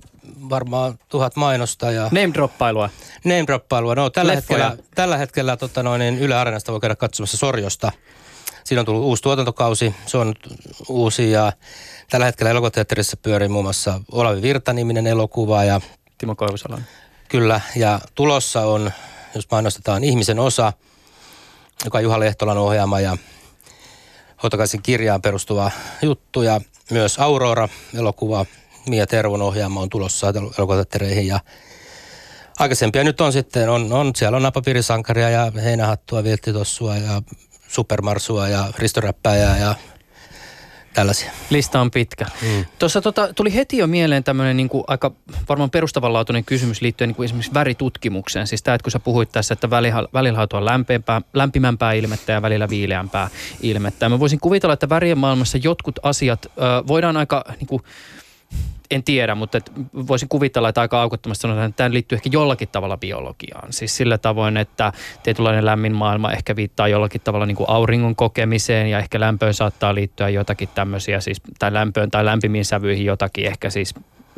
[0.49, 1.91] varmaan tuhat mainosta.
[1.91, 2.03] Ja...
[2.03, 2.89] Name droppailua.
[3.23, 3.95] Name droppailua.
[3.95, 4.65] No, tällä Leffoja.
[4.65, 7.91] hetkellä, tällä hetkellä tota noin, niin Yle Areenasta voi käydä katsomassa Sorjosta.
[8.63, 9.95] Siinä on tullut uusi tuotantokausi.
[10.05, 10.33] Se on
[10.89, 11.53] uusi ja
[12.09, 15.81] tällä hetkellä elokuvateatterissa pyörii muun muassa Olavi Virta-niminen elokuva ja
[16.17, 16.81] Timo Koivusalon.
[17.29, 18.91] Kyllä, ja tulossa on,
[19.35, 20.73] jos mainostetaan, Ihmisen osa,
[21.85, 23.17] joka on Juha Lehtolan ohjaama ja
[24.43, 26.61] Hotakaisen kirjaan perustuva juttu ja
[26.91, 28.45] myös Aurora-elokuva,
[28.89, 31.39] Mia Tervon ohjaama on tulossa elokuvateattereihin ja
[32.59, 37.21] aikaisempia nyt on sitten, on, on siellä on napapiirisankaria ja heinähattua, vilttitossua ja
[37.67, 39.75] supermarsua ja ristoräppäjää ja
[40.97, 41.31] tällaisia.
[41.49, 42.25] Lista on pitkä.
[42.41, 42.65] Mm.
[42.79, 45.11] Tuossa tota, tuli heti jo mieleen tämmöinen niin aika
[45.49, 48.47] varmaan perustavanlaatuinen kysymys liittyen niin kuin esimerkiksi väritutkimukseen.
[48.47, 52.41] Siis tämä, että kun sä puhuit tässä, että välillä, välillä on lämpimämpää, lämpimämpää ilmettä ja
[52.41, 53.29] välillä viileämpää
[53.61, 54.09] ilmettä.
[54.09, 56.49] mä voisin kuvitella, että värien maailmassa jotkut asiat ö,
[56.87, 57.83] voidaan aika niin kuin,
[58.91, 59.61] en tiedä, mutta
[60.07, 63.73] voisin kuvitella, että aika aukottomasti sanotaan, että tämä liittyy ehkä jollakin tavalla biologiaan.
[63.73, 68.87] Siis sillä tavoin, että tietynlainen lämmin maailma ehkä viittaa jollakin tavalla niin kuin auringon kokemiseen
[68.89, 73.69] ja ehkä lämpöön saattaa liittyä jotakin tämmöisiä, siis, tai lämpöön tai lämpimiin sävyihin jotakin ehkä
[73.69, 73.93] siis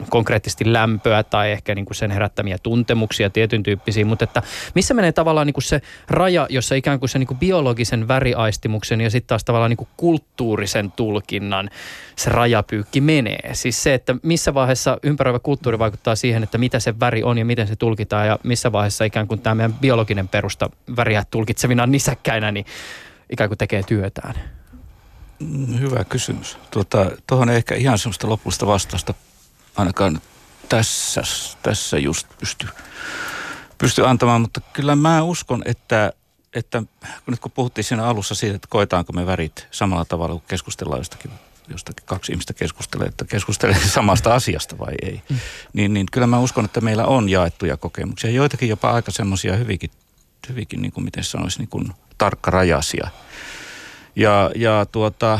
[0.09, 4.43] konkreettisesti lämpöä tai ehkä niin kuin sen herättämiä tuntemuksia tietyn tyyppisiä, mutta että
[4.75, 9.01] missä menee tavallaan niin kuin se raja, jossa ikään kuin se niin kuin biologisen väriaistimuksen
[9.01, 11.69] ja sitten taas tavallaan niin kuin kulttuurisen tulkinnan
[12.15, 13.49] se rajapyykki menee.
[13.53, 17.45] Siis se, että missä vaiheessa ympäröivä kulttuuri vaikuttaa siihen, että mitä se väri on ja
[17.45, 22.51] miten se tulkitaan ja missä vaiheessa ikään kuin tämä meidän biologinen perusta väriä tulkitsevina nisäkkäinä
[22.51, 22.65] niin
[23.29, 24.33] ikään kuin tekee työtään.
[25.39, 26.57] Mm, hyvä kysymys.
[26.71, 29.13] Tuota, tuohon ehkä ihan semmoista lopullista vastausta
[29.79, 30.21] ainakaan
[30.69, 31.21] tässä,
[31.63, 32.67] tässä just pysty,
[33.77, 36.13] pysty antamaan, mutta kyllä mä uskon, että,
[36.55, 36.83] että
[37.27, 41.31] nyt kun puhuttiin siinä alussa siitä, että koetaanko me värit samalla tavalla, kun keskustellaan jostakin,
[41.67, 45.39] jostakin kaksi ihmistä keskustelee, että keskustelee samasta asiasta vai ei, mm.
[45.73, 49.91] niin, niin kyllä mä uskon, että meillä on jaettuja kokemuksia, joitakin jopa aika semmoisia hyvinkin,
[50.49, 53.07] hyvinkin niin kuin miten sanoisi, niin kuin tarkkarajaisia.
[54.15, 55.39] Ja, ja tuota,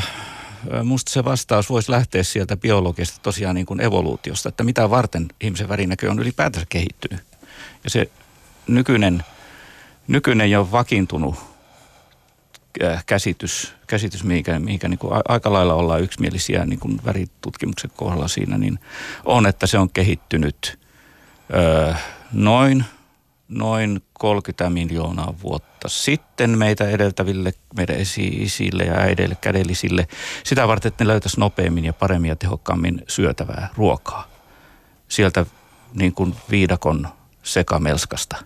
[0.84, 5.68] musta se vastaus voisi lähteä sieltä biologiasta tosiaan niin kuin evoluutiosta, että mitä varten ihmisen
[5.68, 7.20] värinäkö on ylipäätänsä kehittynyt.
[7.84, 8.10] Ja se
[8.66, 9.24] nykyinen,
[10.08, 11.34] nykyinen jo vakiintunut
[13.06, 18.58] käsitys, käsitys mihinkä, mihinkä niin kuin aika lailla ollaan yksimielisiä niin kuin väritutkimuksen kohdalla siinä,
[18.58, 18.78] niin
[19.24, 20.78] on, että se on kehittynyt
[21.54, 21.94] öö,
[22.32, 22.84] noin–
[23.50, 30.08] noin 30 miljoonaa vuotta sitten meitä edeltäville, meidän esi-isille ja äideille, kädellisille,
[30.44, 34.28] sitä varten, että ne löytäisi nopeammin ja paremmin ja tehokkaammin syötävää ruokaa.
[35.08, 35.46] Sieltä
[35.94, 37.08] niin kuin viidakon
[37.42, 38.36] sekamelskasta.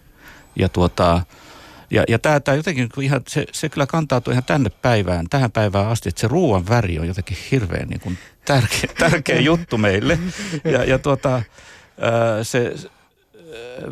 [0.57, 1.23] Ja tuota,
[1.91, 5.89] ja, ja tämä, tämä jotenkin ihan, se, se kyllä kantautuu ihan tänne päivään, tähän päivään
[5.89, 10.19] asti, että se ruoan väri on jotenkin hirveän niin kuin tärkeä, tärkeä juttu meille.
[10.65, 11.43] Ja, ja tuota,
[12.43, 12.75] se,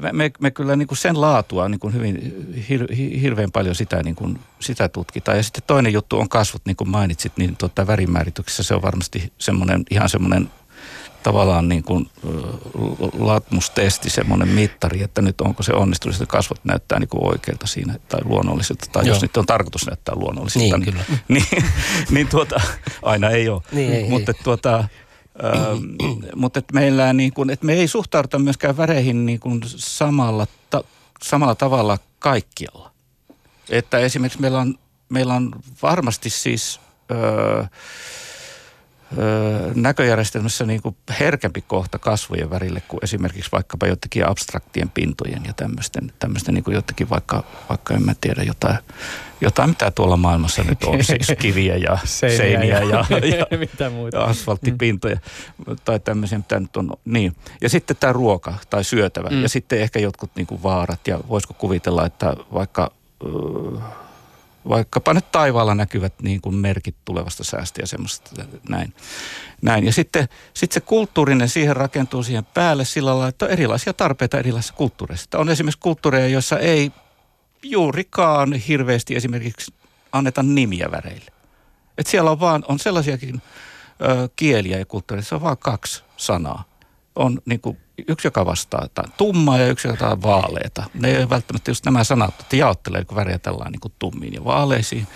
[0.01, 2.35] me, me, me kyllä niin kuin sen laatua niin kuin hyvin,
[2.69, 5.37] hir, hirveän paljon sitä, niin kuin, sitä tutkitaan.
[5.37, 9.33] Ja sitten toinen juttu on kasvot, niin kuin mainitsit, niin tuota, värimäärityksessä se on varmasti
[9.39, 10.51] semmoinen, ihan semmoinen
[11.23, 12.11] tavallaan niin kuin
[13.19, 17.95] latmustesti, semmoinen mittari, että nyt onko se onnistunut, että kasvot näyttää niin kuin oikealta siinä
[18.09, 19.15] tai luonnolliselta, tai Joo.
[19.15, 20.79] jos nyt on tarkoitus näyttää luonnolliselta.
[20.79, 21.21] Niin, niin,
[21.51, 21.65] niin,
[22.11, 22.61] niin tuota,
[23.03, 23.63] aina ei ole.
[23.73, 24.45] Niin, ei, Mutta ei.
[24.45, 24.89] tuota,
[26.37, 30.85] mutta että meillä niin kuin, että me ei suhtauduta myöskään väreihin niin kuin samalla, ta,
[31.23, 32.91] samalla tavalla kaikkialla.
[33.71, 35.51] Että esimerkiksi meillä on, meillä on
[35.83, 36.81] varmasti siis...
[37.11, 37.65] Öö,
[39.75, 46.13] näköjärjestelmässä niin kuin herkempi kohta kasvojen värille kuin esimerkiksi vaikkapa jotenkin abstraktien pintojen ja tämmöisten,
[46.19, 48.79] tämmöisten niin kuin jotenkin vaikka, vaikka en mä tiedä jotain,
[49.41, 53.05] jotain mitä tuolla maailmassa nyt on, siis kiviä ja seiniä, seiniä ja,
[53.51, 54.17] ja, mitä muuta.
[54.17, 55.19] ja asfalttipintoja
[55.67, 55.77] mm.
[55.85, 56.93] tai tämmöisiä, mitä nyt on.
[57.05, 57.37] Niin.
[57.61, 59.43] Ja sitten tämä ruoka tai syötävä mm.
[59.43, 62.91] ja sitten ehkä jotkut niin kuin vaarat ja voisiko kuvitella, että vaikka...
[64.69, 68.31] Vaikkapa nyt taivaalla näkyvät niin kuin merkit tulevasta säästä ja semmoista
[68.69, 68.95] näin.
[69.63, 69.85] näin.
[69.85, 74.39] Ja sitten sit se kulttuurinen siihen rakentuu siihen päälle sillä lailla, että on erilaisia tarpeita
[74.39, 75.39] erilaisissa kulttuureissa.
[75.39, 76.93] On esimerkiksi kulttuureja, joissa ei
[77.63, 79.75] juurikaan hirveästi esimerkiksi
[80.13, 81.33] anneta nimiä väreille.
[81.99, 83.43] Et siellä on vaan, on sellaisiakin
[84.03, 86.65] ö, kieliä ja kulttuureja, on vaan kaksi sanaa.
[87.17, 90.85] On niin kuin yksi, joka vastaa jotain tummaa ja yksi, joka on vaaleita.
[90.95, 94.45] Ne ei välttämättä just nämä sanat, että jaottelee, kun väriä tällainen niin kuin tummiin ja
[94.45, 95.07] vaaleisiin.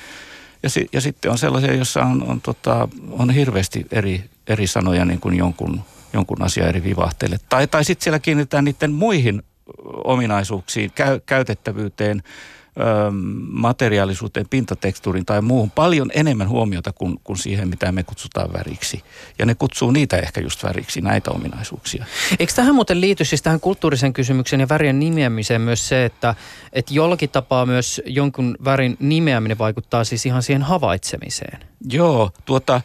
[0.63, 5.05] Ja, si, ja sitten on sellaisia, joissa on, on, tota, on hirveästi eri, eri sanoja
[5.05, 5.81] niin kuin jonkun,
[6.13, 7.39] jonkun asian eri vivahteille.
[7.49, 9.43] Tai, tai sitten siellä kiinnitetään niiden muihin
[10.05, 12.23] ominaisuuksiin, käy, käytettävyyteen,
[13.51, 19.03] materiaalisuuteen, pintatekstuuriin tai muuhun paljon enemmän huomiota kuin, kuin siihen, mitä me kutsutaan väriksi.
[19.39, 22.05] Ja ne kutsuu niitä ehkä just väriksi, näitä ominaisuuksia.
[22.39, 26.35] Eikö tähän muuten liity siis tähän kulttuurisen kysymyksen ja värien nimeämiseen myös se, että,
[26.73, 31.61] että jollakin tapaa myös jonkun värin nimeäminen vaikuttaa siis ihan siihen havaitsemiseen?
[31.91, 32.81] Joo, tuota,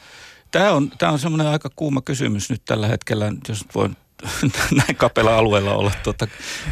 [0.51, 3.97] Tämä on, tämä on semmoinen aika kuuma kysymys nyt tällä hetkellä, jos voin
[4.78, 6.28] näin kapella alueella olla tuota,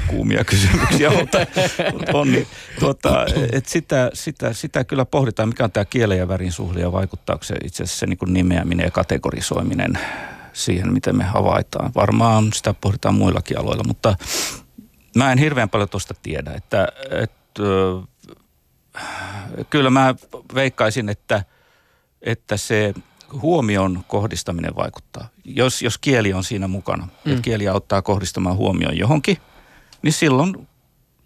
[0.08, 1.38] kuumia kysymyksiä, mutta,
[1.94, 2.48] mutta on, niin,
[2.80, 6.92] tuota, et sitä, sitä, sitä, kyllä pohditaan, mikä on tämä kielen ja värin suhde ja
[6.92, 10.00] vaikuttaako se itse asiassa se niin nimeäminen ja kategorisoiminen
[10.54, 11.92] siihen, miten me havaitaan.
[11.96, 14.16] Varmaan sitä pohditaan muillakin aloilla, mutta
[15.16, 17.64] mä en hirveän paljon tuosta tiedä, että, että
[19.70, 20.16] kyllä mä
[20.56, 21.44] veikkaisin, että,
[22.22, 22.94] että se
[23.42, 25.28] huomion kohdistaminen vaikuttaa.
[25.46, 27.32] Jos, jos kieli on siinä mukana mm.
[27.32, 29.38] ja kieli auttaa kohdistamaan huomioon johonkin,
[30.02, 30.68] niin silloin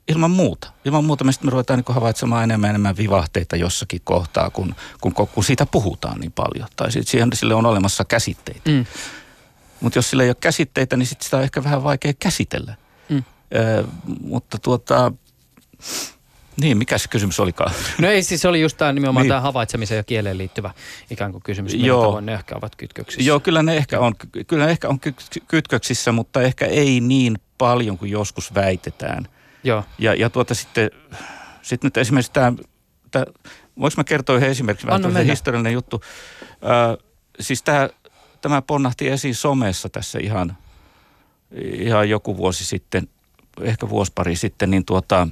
[0.08, 0.72] ilman muuta.
[0.86, 5.14] Ilman muuta me sitten me ruvetaan niin havaitsemaan enemmän enemmän vivahteita jossakin kohtaa, kun, kun,
[5.14, 6.68] kun siitä puhutaan niin paljon.
[6.76, 8.70] Tai sitten siihen, sille on olemassa käsitteitä.
[8.70, 8.86] Mm.
[9.82, 12.76] Mutta jos sillä ei ole käsitteitä, niin sitten sitä on ehkä vähän vaikea käsitellä.
[13.10, 13.24] Mm.
[13.56, 13.88] Ö,
[14.22, 15.12] mutta tuota,
[16.62, 17.72] niin, mikä se kysymys olikaan?
[17.98, 19.30] No ei, siis oli just tämä nimenomaan niin.
[19.30, 20.72] tämä havaitsemiseen ja kieleen liittyvä
[21.10, 21.74] ikään kuin kysymys.
[21.74, 22.02] Joo.
[22.02, 23.28] Tavoin ne ehkä ovat kytköksissä.
[23.28, 24.14] Joo, kyllä ne ehkä on,
[24.48, 25.00] kyllä ne ehkä on
[25.48, 29.28] kytköksissä, mutta ehkä ei niin paljon kuin joskus väitetään.
[29.64, 29.84] Joo.
[30.00, 30.92] Ja, ja tuota sitten,
[31.62, 32.54] sitten nyt esimerkiksi tämä,
[33.12, 33.26] tämä
[33.80, 36.02] voinko mä kertoa yhden esimerkiksi, vähän historiallinen juttu.
[36.50, 37.06] Äh,
[37.40, 37.90] siis tämä,
[38.42, 40.58] tämä ponnahti esiin somessa tässä ihan,
[41.62, 43.10] ihan joku vuosi sitten,
[43.62, 45.28] ehkä vuosi pari sitten, niin tuota,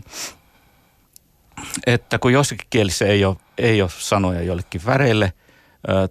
[1.85, 5.33] että kun jossakin kielissä ei ole, ei ole sanoja jollekin väreille,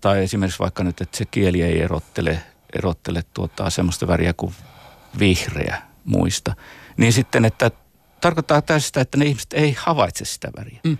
[0.01, 2.43] tai esimerkiksi vaikka nyt, että se kieli ei erottele,
[2.75, 4.55] erottele tuota, semmoista väriä kuin
[5.19, 6.55] vihreä muista,
[6.97, 7.71] niin sitten, että
[8.21, 10.81] tarkoittaa tästä, että ne ihmiset ei havaitse sitä väriä.
[10.85, 10.99] Mm.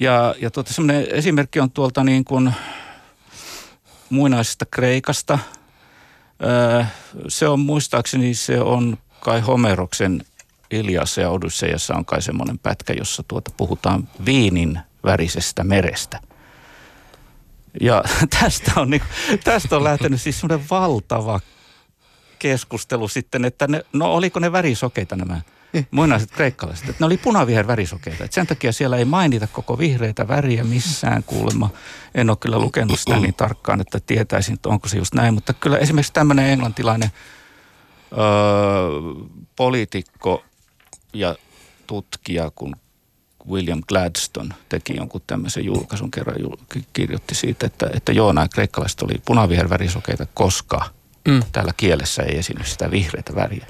[0.00, 2.54] Ja, ja tuota, semmoinen esimerkki on tuolta niin kuin
[4.10, 5.38] muinaisesta Kreikasta.
[7.28, 10.24] se on muistaakseni, se on kai Homeroksen
[10.70, 16.20] Iliassa ja Odysseiassa on kai semmoinen pätkä, jossa tuota puhutaan viinin värisestä merestä.
[17.80, 18.04] Ja
[18.40, 19.02] tästä on, niin,
[19.44, 21.40] tästä on lähtenyt siis semmoinen valtava
[22.38, 25.40] keskustelu sitten, että ne, no oliko ne värisokeita nämä
[25.90, 26.88] muinaiset kreikkalaiset.
[26.88, 28.24] Että ne oli punaviher värisokeita.
[28.24, 31.70] Et sen takia siellä ei mainita koko vihreitä väriä missään kuulemma.
[32.14, 35.34] En ole kyllä lukenut sitä niin tarkkaan, että tietäisin, että onko se just näin.
[35.34, 37.10] Mutta kyllä esimerkiksi tämmöinen englantilainen
[38.12, 38.18] öö,
[39.56, 40.44] poliitikko
[41.18, 41.36] ja
[41.86, 42.76] tutkija kun
[43.50, 46.36] William Gladstone teki jonkun tämmöisen julkaisun kerran,
[46.92, 50.90] kirjoitti siitä, että, että joo, nämä kreikkalaiset oli punavihervärisokeita, koska
[51.28, 51.42] mm.
[51.52, 53.66] täällä kielessä ei esiinny sitä vihreitä väriä.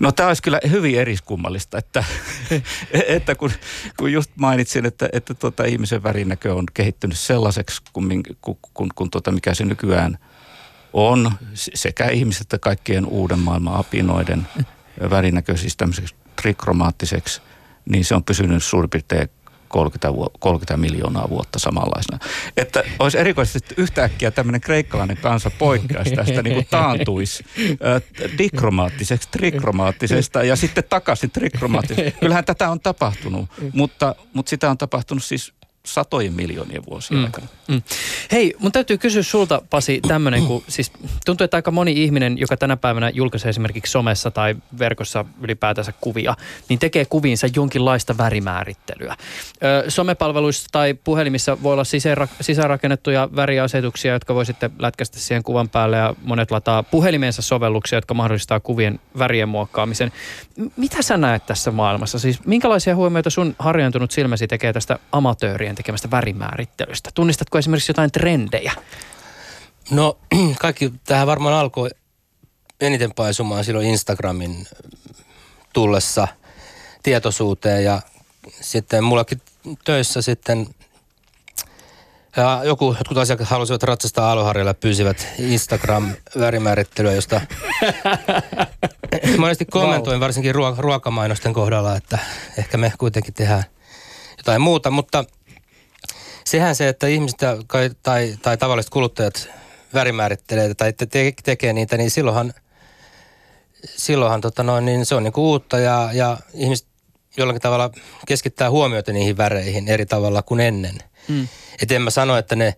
[0.00, 2.04] No tämä olisi kyllä hyvin eriskummallista, että,
[3.16, 3.50] että kun,
[3.96, 9.10] kun just mainitsin, että, että tuota, ihmisen värinäkö on kehittynyt sellaiseksi, kun, kun, kun, kun
[9.10, 10.18] tuota, mikä se nykyään
[10.92, 14.46] on, sekä ihmiset että kaikkien uuden maailman apinoiden
[15.10, 17.42] värinäkö, siis tämmöiseksi trikromaattiseksi,
[17.88, 19.28] niin se on pysynyt suurin piirtein
[19.68, 22.18] 30, 30 miljoonaa vuotta samanlaisena.
[22.56, 28.02] Että olisi erikoisesti että yhtäkkiä tämmöinen kreikkalainen kansa poikkeaisi tästä, niin kuin taantuisi äh,
[28.38, 32.20] dikromaattiseksi, trikromaattisesta ja sitten takaisin trikromaattiseksi.
[32.20, 35.52] Kyllähän tätä on tapahtunut, mutta, mutta sitä on tapahtunut siis
[35.86, 37.24] satojen miljoonien vuosien mm.
[37.24, 37.46] aikana.
[37.68, 37.82] Mm.
[38.32, 40.92] Hei, mun täytyy kysyä sulta Pasi tämmöinen, kun siis
[41.26, 46.34] tuntuu, että aika moni ihminen, joka tänä päivänä julkaisee esimerkiksi somessa tai verkossa ylipäätänsä kuvia,
[46.68, 49.16] niin tekee kuviinsa jonkinlaista värimäärittelyä.
[49.62, 51.84] Ö, somepalveluissa tai puhelimissa voi olla
[52.40, 58.14] sisäänrakennettuja väriasetuksia, jotka voi sitten lätkästä siihen kuvan päälle ja monet lataa puhelimensa sovelluksia, jotka
[58.14, 60.12] mahdollistaa kuvien värien muokkaamisen.
[60.76, 62.18] Mitä sä näet tässä maailmassa?
[62.18, 67.10] Siis minkälaisia huomioita sun harjointunut silmäsi tekee tästä amatöörien tekemästä värimäärittelystä?
[67.14, 68.72] Tunnistatko esimerkiksi jotain trendejä?
[69.90, 70.18] No
[70.60, 71.90] kaikki tähän varmaan alkoi
[72.80, 74.66] eniten paisumaan silloin Instagramin
[75.72, 76.28] tullessa
[77.02, 78.02] tietoisuuteen ja
[78.60, 79.40] sitten mullakin
[79.84, 80.66] töissä sitten
[82.36, 87.40] Ja joku, jotkut asiakkaat halusivat ratsastaa aloharjalla ja pyysivät Instagram-värimäärittelyä, josta
[89.38, 92.18] monesti kommentoin varsinkin ruok- ruokamainosten kohdalla, että
[92.58, 93.64] ehkä me kuitenkin tehdään
[94.36, 95.24] jotain muuta, mutta
[96.46, 99.48] sehän se, että ihmiset tai, tai, tai tavalliset kuluttajat
[99.94, 102.54] värimäärittelee tai te, te, tekee niitä, niin silloinhan,
[103.96, 106.86] silloinhan tota noin, niin se on niinku uutta ja, ja ihmiset
[107.36, 107.90] jollakin tavalla
[108.26, 110.98] keskittää huomiota niihin väreihin eri tavalla kuin ennen.
[111.28, 111.48] Mm.
[111.82, 112.74] Et en mä sano, että ne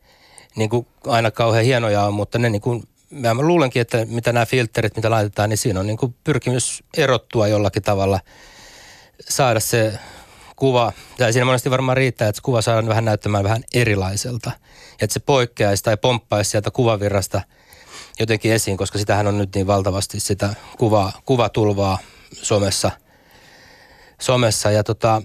[0.56, 4.46] niin kuin aina kauhean hienoja on, mutta ne niin kuin, mä luulenkin, että mitä nämä
[4.46, 8.20] filterit, mitä laitetaan, niin siinä on niin kuin pyrkimys erottua jollakin tavalla,
[9.28, 9.98] saada se
[10.58, 14.50] kuva, ja siinä monesti varmaan riittää, että se kuva saadaan vähän näyttämään vähän erilaiselta.
[15.00, 17.40] Että se poikkeaisi tai pomppaisi sieltä kuvavirrasta
[18.20, 21.98] jotenkin esiin, koska sitähän on nyt niin valtavasti sitä kuva, kuvatulvaa
[22.32, 22.90] somessa.
[24.20, 24.70] somessa.
[24.70, 25.22] Ja tota,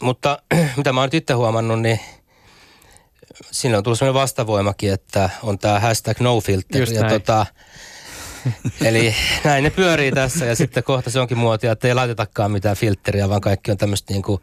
[0.00, 0.42] mutta
[0.76, 2.00] mitä mä oon nyt itse huomannut, niin
[3.50, 6.92] siinä on tullut sellainen vastavoimakin, että on tämä hashtag no filter.
[6.92, 7.46] ja tota,
[8.88, 12.76] eli näin ne pyörii tässä ja sitten kohta se onkin muotia, että ei laitetakaan mitään
[12.76, 14.40] filtteriä, vaan kaikki on tämmöistä niin kuin,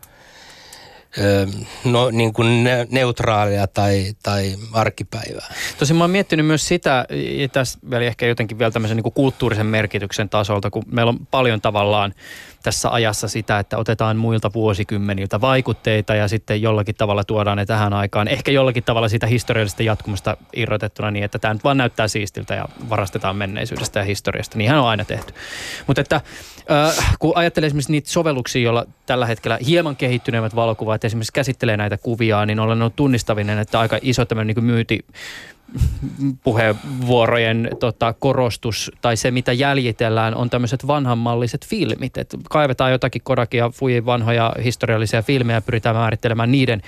[1.86, 5.54] no, niin kuin ne, neutraalia tai, tai arkipäivää.
[5.80, 9.66] Tosin mä oon miettinyt myös sitä, ja tässä vielä ehkä jotenkin vielä tämmöisen niin kulttuurisen
[9.66, 12.14] merkityksen tasolta, kun meillä on paljon tavallaan
[12.64, 17.94] tässä ajassa sitä, että otetaan muilta vuosikymmeniltä vaikutteita ja sitten jollakin tavalla tuodaan ne tähän
[17.94, 18.28] aikaan.
[18.28, 22.66] Ehkä jollakin tavalla sitä historiallisesta jatkumasta irrotettuna niin, että tämä nyt vaan näyttää siistiltä ja
[22.90, 24.58] varastetaan menneisyydestä ja historiasta.
[24.58, 25.34] Niinhän on aina tehty.
[25.88, 26.16] Mutta että
[26.72, 31.98] äh, kun ajattelee esimerkiksi niitä sovelluksia, joilla tällä hetkellä hieman kehittyneemmät valokuvat esimerkiksi käsittelee näitä
[31.98, 35.00] kuvia, niin olen ollut tunnistavinen, että aika iso tämmöinen niin myyti,
[36.44, 42.18] puheenvuorojen tota, korostus tai se, mitä jäljitellään, on tämmöiset vanhanmalliset filmit.
[42.18, 46.82] Et kaivetaan jotakin Kodakia, Fujin vanhoja historiallisia filmejä ja pyritään määrittelemään niiden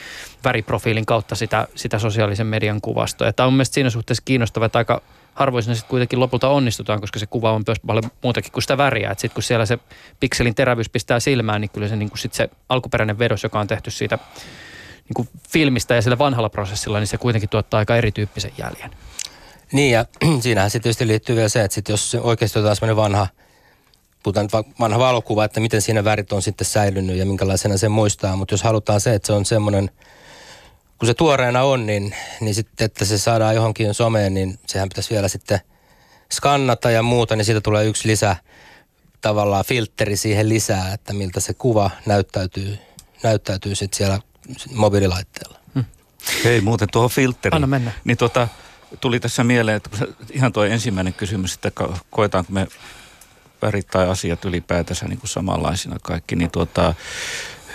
[0.43, 3.33] väriprofiilin kautta sitä, sitä sosiaalisen median kuvastoa.
[3.33, 5.01] Tämä on mielestäni siinä suhteessa kiinnostava, että aika
[5.33, 9.09] harvoin sitten kuitenkin lopulta onnistutaan, koska se kuva on myös paljon muutakin kuin sitä väriä.
[9.09, 9.79] Sitten kun siellä se
[10.19, 13.91] pikselin terävyys pistää silmään, niin kyllä se, niin sit se alkuperäinen vedos, joka on tehty
[13.91, 14.19] siitä
[15.03, 18.91] niin kuin filmistä ja sillä vanhalla prosessilla, niin se kuitenkin tuottaa aika erityyppisen jäljen.
[19.71, 20.05] Niin ja
[20.43, 23.27] siinähän se tietysti liittyy vielä se, että sit jos oikeasti otetaan sellainen vanha,
[24.23, 28.35] puhutaan vanha valokuva, että miten siinä värit on sitten säilynyt ja minkälaisena se muistaa.
[28.35, 29.91] Mutta jos halutaan se, että se on semmoinen,
[30.99, 35.13] kun se tuoreena on, niin, niin sitten, että se saadaan johonkin someen, niin sehän pitäisi
[35.13, 35.59] vielä sitten
[36.31, 38.35] skannata ja muuta, niin siitä tulee yksi lisä
[39.21, 42.77] tavallaan filtteri siihen lisää, että miltä se kuva näyttäytyy,
[43.23, 44.19] näyttäytyy sitten siellä
[44.75, 45.60] mobiililaitteella.
[45.75, 45.86] Hmm.
[46.43, 47.56] Hei, muuten tuohon filtteriin.
[47.56, 47.91] Anna mennä.
[48.03, 48.47] Niin tota,
[49.01, 49.89] tuli tässä mieleen, että
[50.32, 51.71] ihan tuo ensimmäinen kysymys, että
[52.10, 52.67] koetaanko me
[53.62, 56.93] värit tai asiat ylipäätänsä niin kuin samanlaisina kaikki, niin tuota,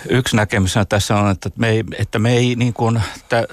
[0.09, 3.47] yksi näkemys tässä on, että me ei, että me ei niin kuin, tä,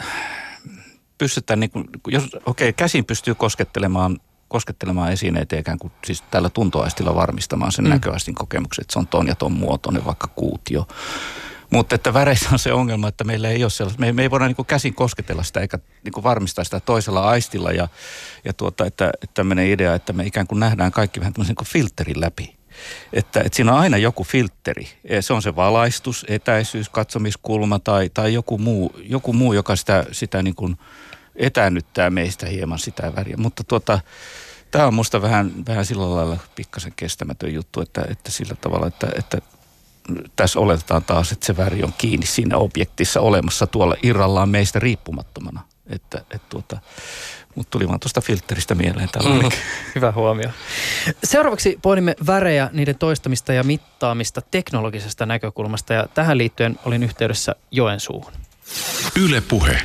[1.17, 6.49] pystytä, niin kuin, jos okei, okay, käsin pystyy koskettelemaan koskettelemaan esineitä ikään kuin siis tällä
[6.49, 7.89] tuntoaistilla varmistamaan sen mm.
[7.89, 10.87] näköaistin kokemuksen, että se on ton ja ton muotoinen, vaikka kuutio.
[11.69, 14.47] Mutta että väreissä on se ongelma, että meillä ei ole sellaista, me me ei voida
[14.47, 17.87] niin käsin kosketella sitä eikä niin varmistaa sitä toisella aistilla ja,
[18.45, 21.67] ja tuota, että, että tämmöinen idea, että me ikään kuin nähdään kaikki vähän tämmöisen niin
[21.67, 22.55] filterin läpi.
[23.13, 24.87] Että, että siinä on aina joku filteri.
[25.19, 30.43] Se on se valaistus, etäisyys, katsomiskulma tai, tai joku, muu, joku muu, joka sitä, sitä
[30.43, 30.77] niin kuin
[31.35, 33.37] etäännyttää meistä hieman sitä väriä.
[33.37, 33.99] Mutta tuota,
[34.71, 39.07] tämä on musta vähän, vähän sillä lailla pikkasen kestämätön juttu, että, että sillä tavalla, että,
[39.17, 39.41] että
[40.35, 45.61] tässä oletetaan taas, että se väri on kiinni siinä objektissa olemassa tuolla irrallaan meistä riippumattomana.
[45.87, 46.79] Että, et tuota,
[47.55, 49.43] mutta tuli vaan tuosta filteristä mieleen tällainen.
[49.43, 49.51] Mm,
[49.95, 50.49] hyvä huomio.
[51.23, 55.93] Seuraavaksi pohdimme värejä, niiden toistamista ja mittaamista teknologisesta näkökulmasta.
[55.93, 58.33] Ja tähän liittyen olin yhteydessä Joensuuhun.
[59.15, 59.81] Yle Puhe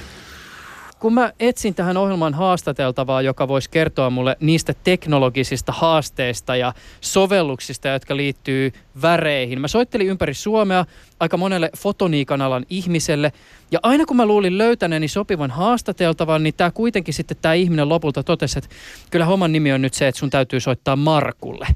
[1.00, 7.88] kun mä etsin tähän ohjelmaan haastateltavaa, joka voisi kertoa mulle niistä teknologisista haasteista ja sovelluksista,
[7.88, 9.60] jotka liittyy väreihin.
[9.60, 10.84] Mä soittelin ympäri Suomea
[11.20, 13.32] aika monelle fotoniikan alan ihmiselle.
[13.70, 18.22] Ja aina kun mä luulin löytäneeni sopivan haastateltavan, niin tämä kuitenkin sitten tämä ihminen lopulta
[18.22, 18.70] totesi, että
[19.10, 21.66] kyllä homman nimi on nyt se, että sun täytyy soittaa Markulle.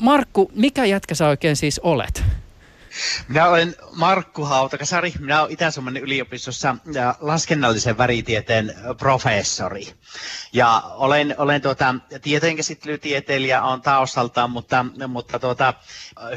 [0.00, 2.24] Markku, mikä jätkä sä oikein siis olet?
[3.28, 5.12] Minä olen Markku Hautakasari.
[5.18, 6.76] Minä olen Itä-Suomen yliopistossa
[7.20, 9.94] laskennallisen väritieteen professori.
[10.52, 15.74] Ja olen, olen tuota, tieteenkäsittelytieteilijä on taustaltaan, mutta, mutta tuota,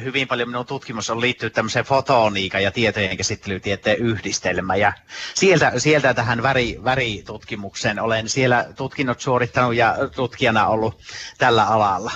[0.04, 4.80] hyvin paljon minun tutkimus on liittynyt tämmöiseen fotoniikan ja tieteenkäsittelytieteen yhdistelmään.
[4.80, 4.94] Ja
[5.34, 11.02] sieltä, sieltä tähän väri, väritutkimukseen olen siellä tutkinnot suorittanut ja tutkijana ollut
[11.38, 12.12] tällä alalla.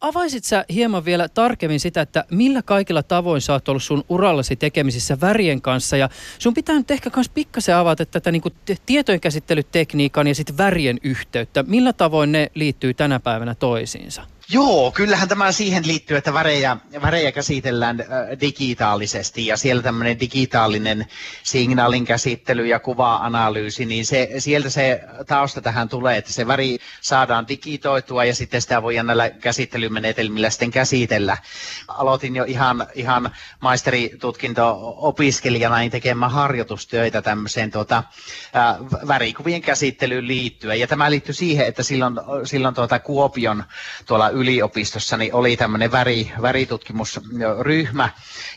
[0.00, 4.56] Avaisit sä hieman vielä tarkemmin sitä, että millä kaikilla tavoin sä oot ollut sun urallasi
[4.56, 8.42] tekemisissä värien kanssa ja sun pitää nyt ehkä myös pikkasen avata tätä niin
[8.86, 11.62] tietojenkäsittelytekniikan ja sitten värien yhteyttä.
[11.62, 14.22] Millä tavoin ne liittyy tänä päivänä toisiinsa?
[14.48, 18.04] Joo, kyllähän tämä siihen liittyy, että värejä, värejä käsitellään
[18.40, 21.06] digitaalisesti ja siellä tämmöinen digitaalinen
[21.42, 27.48] signaalin käsittely ja kuva-analyysi, niin se, sieltä se tausta tähän tulee, että se väri saadaan
[27.48, 31.36] digitoitua ja sitten sitä voidaan näillä käsittelymenetelmillä sitten käsitellä.
[31.88, 33.30] Aloitin jo ihan, ihan
[33.60, 38.02] maisteritutkinto-opiskelijana niin tekemään harjoitustöitä tämmöiseen tuota,
[38.52, 38.78] ää,
[39.08, 43.64] värikuvien käsittelyyn liittyen ja tämä liittyy siihen, että silloin, silloin tuota Kuopion
[44.06, 48.08] tuolla yliopistossa niin oli tämmöinen väri, väritutkimusryhmä,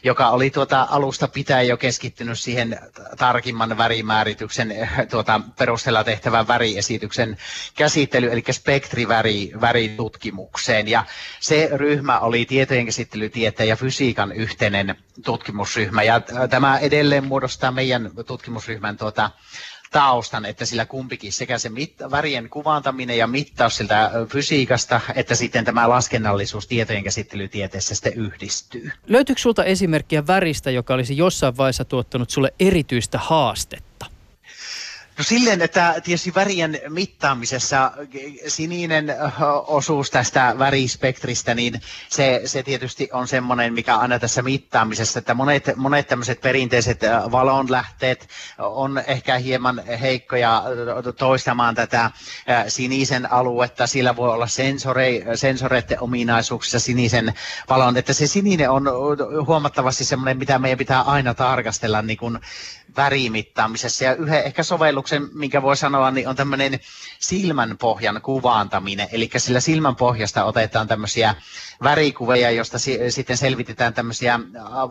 [0.03, 2.80] joka oli tuota alusta pitäen jo keskittynyt siihen
[3.17, 7.38] tarkimman värimäärityksen tuota perusteella tehtävän väriesityksen
[7.75, 10.88] käsittely, eli spektriväri väritutkimukseen.
[10.88, 11.05] Ja
[11.39, 16.03] se ryhmä oli tietojen käsittelytieteen ja fysiikan yhteinen tutkimusryhmä.
[16.03, 19.32] Ja tämä edelleen muodostaa meidän tutkimusryhmän tuota,
[19.91, 25.65] taustan, että sillä kumpikin sekä se mit- värien kuvantaminen ja mittaus siltä fysiikasta, että sitten
[25.65, 28.91] tämä laskennallisuus tietojen käsittelytieteessä sitten yhdistyy.
[29.07, 34.05] Löytyykö sulta esimerkkiä väristä, joka olisi jossain vaiheessa tuottanut sulle erityistä haastetta?
[35.20, 37.91] No silleen, että tietysti värien mittaamisessa
[38.47, 39.15] sininen
[39.67, 45.63] osuus tästä värispektristä, niin se, se tietysti on semmoinen, mikä aina tässä mittaamisessa, että monet,
[45.76, 46.99] monet tämmöiset perinteiset
[47.32, 50.63] valonlähteet on ehkä hieman heikkoja
[51.17, 52.11] toistamaan tätä
[52.67, 53.88] sinisen aluetta.
[53.88, 57.34] Sillä voi olla sensore, sensoreiden ominaisuuksissa sinisen
[57.70, 58.84] valon, että se sininen on
[59.47, 62.39] huomattavasti semmoinen, mitä meidän pitää aina tarkastella niin kuin
[62.97, 64.03] värimittaamisessa.
[64.03, 66.79] Ja yhden ehkä sovelluksen, minkä voi sanoa, niin on tämmöinen
[67.19, 69.07] silmänpohjan kuvaantaminen.
[69.11, 71.35] Eli sillä silmänpohjasta otetaan tämmöisiä
[71.84, 74.39] värikuvia, josta si- sitten selvitetään tämmöisiä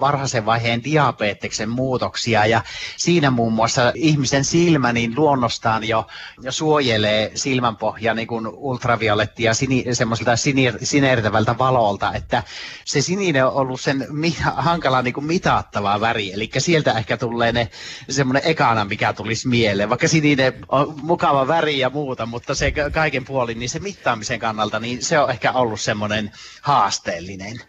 [0.00, 2.46] varhaisen vaiheen diabeteksen muutoksia.
[2.46, 2.62] Ja
[2.96, 6.06] siinä muun muassa ihmisen silmä niin luonnostaan jo,
[6.42, 12.42] jo suojelee silmänpohjaa niin kuin ultravioletti ja sini, semmoiselta sinir- sinertävältä valolta, että
[12.84, 16.32] se sininen on ollut sen mi- hankala niin kuin mitattava väri.
[16.32, 17.70] Eli sieltä ehkä tulee ne
[18.08, 19.88] semmoinen ekana, mikä tulisi mieleen.
[19.88, 24.80] Vaikka sininen on mukava väri ja muuta, mutta se kaiken puolin, niin se mittaamisen kannalta,
[24.80, 26.30] niin se on ehkä ollut semmoinen
[26.78, 27.60] haasteellinen.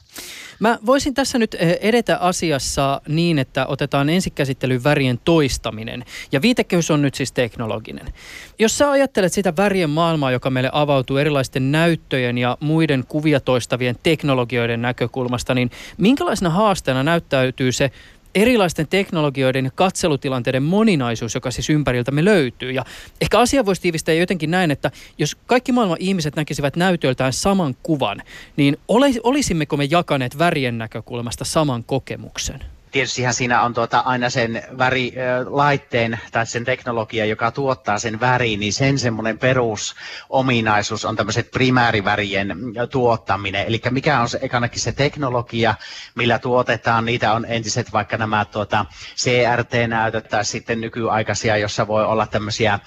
[0.60, 6.06] Mä voisin tässä nyt eh, edetä asiassa niin, että otetaan ensikäsittelyyn värien toistaminen.
[6.32, 8.14] Ja viitekehys on nyt siis teknologinen.
[8.60, 13.96] Jos sä ajattelet sitä värien maailmaa, joka meille avautuu erilaisten näyttöjen ja muiden kuvia toistavien
[14.04, 17.92] teknologioiden näkökulmasta, niin minkälaisena haasteena näyttäytyy se
[18.36, 22.72] erilaisten teknologioiden ja katselutilanteiden moninaisuus, joka siis ympäriltämme löytyy.
[22.72, 22.86] Ja
[23.22, 28.22] ehkä asia voisi tiivistää jotenkin näin, että jos kaikki maailman ihmiset näkisivät näytöltään saman kuvan,
[28.58, 28.78] niin
[29.24, 32.60] olisimmeko me jakaneet värien näkökulmasta saman kokemuksen?
[32.92, 38.74] Tietystihän siinä on tuota aina sen värilaitteen tai sen teknologia, joka tuottaa sen väriin, niin
[38.74, 42.56] sen semmoinen perusominaisuus on tämmöiset primäärivärien
[42.92, 43.68] tuottaminen.
[43.68, 45.76] Eli mikä on se ekanakin se teknologia,
[46.16, 48.86] millä tuotetaan, niitä on entiset vaikka nämä tuota,
[49.18, 52.80] CRT-näytöt tai sitten nykyaikaisia, jossa voi olla tämmöisiä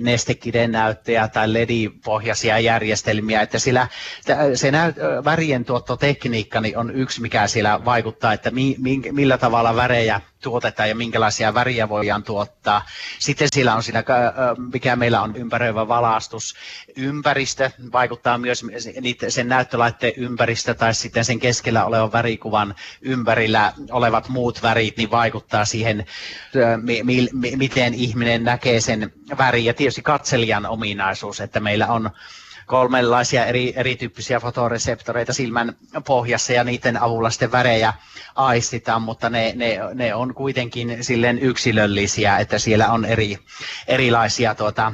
[0.00, 3.88] nestekiden näyttöjä tai LED-pohjaisia järjestelmiä, että sillä
[4.54, 8.76] se näyt, värien tuottotekniikka niin on yksi, mikä siellä vaikuttaa, että mi,
[9.12, 12.86] millä tavalla värejä tuotetaan ja minkälaisia väriä voidaan tuottaa.
[13.18, 14.04] Sitten sillä on siinä,
[14.72, 16.54] mikä meillä on ympäröivä valastus.
[16.96, 18.64] Ympäristö vaikuttaa myös
[19.28, 25.64] sen näyttölaitteen ympäristö tai sitten sen keskellä olevan värikuvan ympärillä olevat muut värit, niin vaikuttaa
[25.64, 26.06] siihen,
[27.56, 29.64] miten ihminen näkee sen värin.
[29.64, 32.10] Ja tietysti katselijan ominaisuus, että meillä on
[32.66, 37.92] kolmenlaisia eri, erityyppisiä fotoreseptoreita silmän pohjassa ja niiden avulla sitten värejä
[38.34, 43.38] aistitaan, mutta ne, ne, ne on kuitenkin silleen yksilöllisiä, että siellä on eri,
[43.86, 44.92] erilaisia tuota,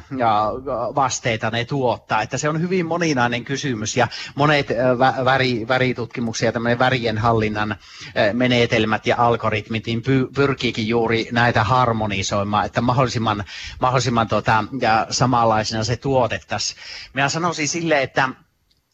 [0.94, 2.22] vasteita ne tuottaa.
[2.22, 4.66] Että se on hyvin moninainen kysymys ja monet
[5.24, 7.76] väri, väritutkimuksia, tämmöinen värien hallinnan
[8.32, 10.02] menetelmät ja algoritmit niin
[10.34, 13.44] pyrkiikin juuri näitä harmonisoimaan, että mahdollisimman,
[13.80, 16.80] mahdollisimman tuota, ja samanlaisena se tuotettaisiin.
[17.14, 17.28] Minä
[17.58, 18.28] sanoisin silleen, että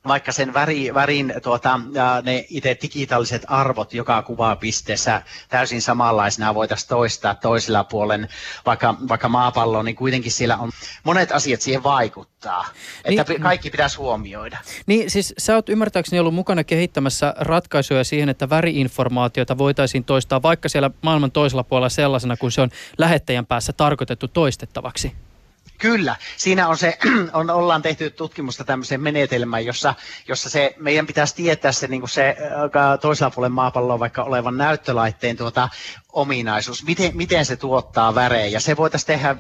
[0.07, 1.81] vaikka sen väri, värin tuota,
[2.23, 8.29] ne itse digitaaliset arvot joka kuvapisteessä täysin samanlaisena voitaisiin toistaa toisella puolen
[8.67, 10.71] vaikka, vaikka maapallo, niin kuitenkin siellä on
[11.05, 12.65] monet asiat siihen vaikuttaa.
[13.09, 14.59] Niin, että kaikki pitäisi huomioida.
[14.87, 20.69] Niin siis sä oot ymmärtääkseni ollut mukana kehittämässä ratkaisuja siihen, että väriinformaatiota voitaisiin toistaa vaikka
[20.69, 25.13] siellä maailman toisella puolella sellaisena, kuin se on lähettäjän päässä tarkoitettu toistettavaksi.
[25.79, 26.99] Kyllä, siinä on se,
[27.33, 29.95] on, ollaan tehty tutkimusta tämmöisen menetelmän, jossa,
[30.29, 32.37] jossa se, meidän pitäisi tietää se, niin se
[33.01, 35.69] toisella puolella maapalloa vaikka olevan näyttölaitteen tuota,
[36.15, 38.61] ominaisuus, miten, miten se tuottaa värejä.
[38.61, 39.37] Se voitaisiin tehdä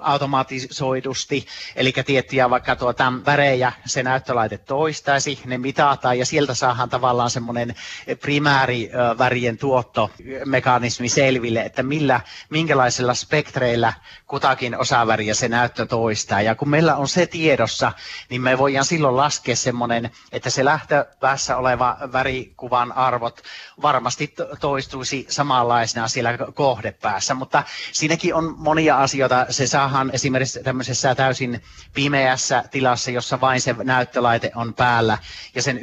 [0.00, 1.46] automatisoidusti,
[1.76, 7.74] eli tiettyjä vaikka tuota, värejä se näyttölaite toistaisi, ne mitataan ja sieltä saadaan tavallaan semmoinen
[8.20, 13.92] primäärivärien tuottomekanismi selville, että millä, minkälaisilla spektreillä
[14.26, 14.80] kutakin
[15.10, 16.42] osaväriä se näyttö toistaa.
[16.42, 17.92] Ja kun meillä on se tiedossa,
[18.28, 23.42] niin me voidaan silloin laskea semmoinen, että se lähtöpäässä oleva värikuvan arvot
[23.82, 29.46] varmasti toistuisi samanlaisena siellä kohdepäässä, mutta siinäkin on monia asioita.
[29.50, 31.62] Se saahan esimerkiksi tämmöisessä täysin
[31.94, 35.18] pimeässä tilassa, jossa vain se näyttölaite on päällä
[35.54, 35.78] ja sen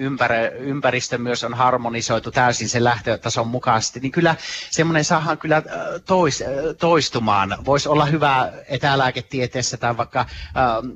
[0.60, 4.36] ympäristö myös on harmonisoitu täysin sen lähtötason mukaisesti, niin kyllä
[4.70, 5.64] semmoinen saadaan kyllä
[6.06, 6.44] tois,
[6.80, 7.58] toistumaan.
[7.66, 8.52] Voisi olla hyvä
[9.18, 10.26] etälääketieteessä tai vaikka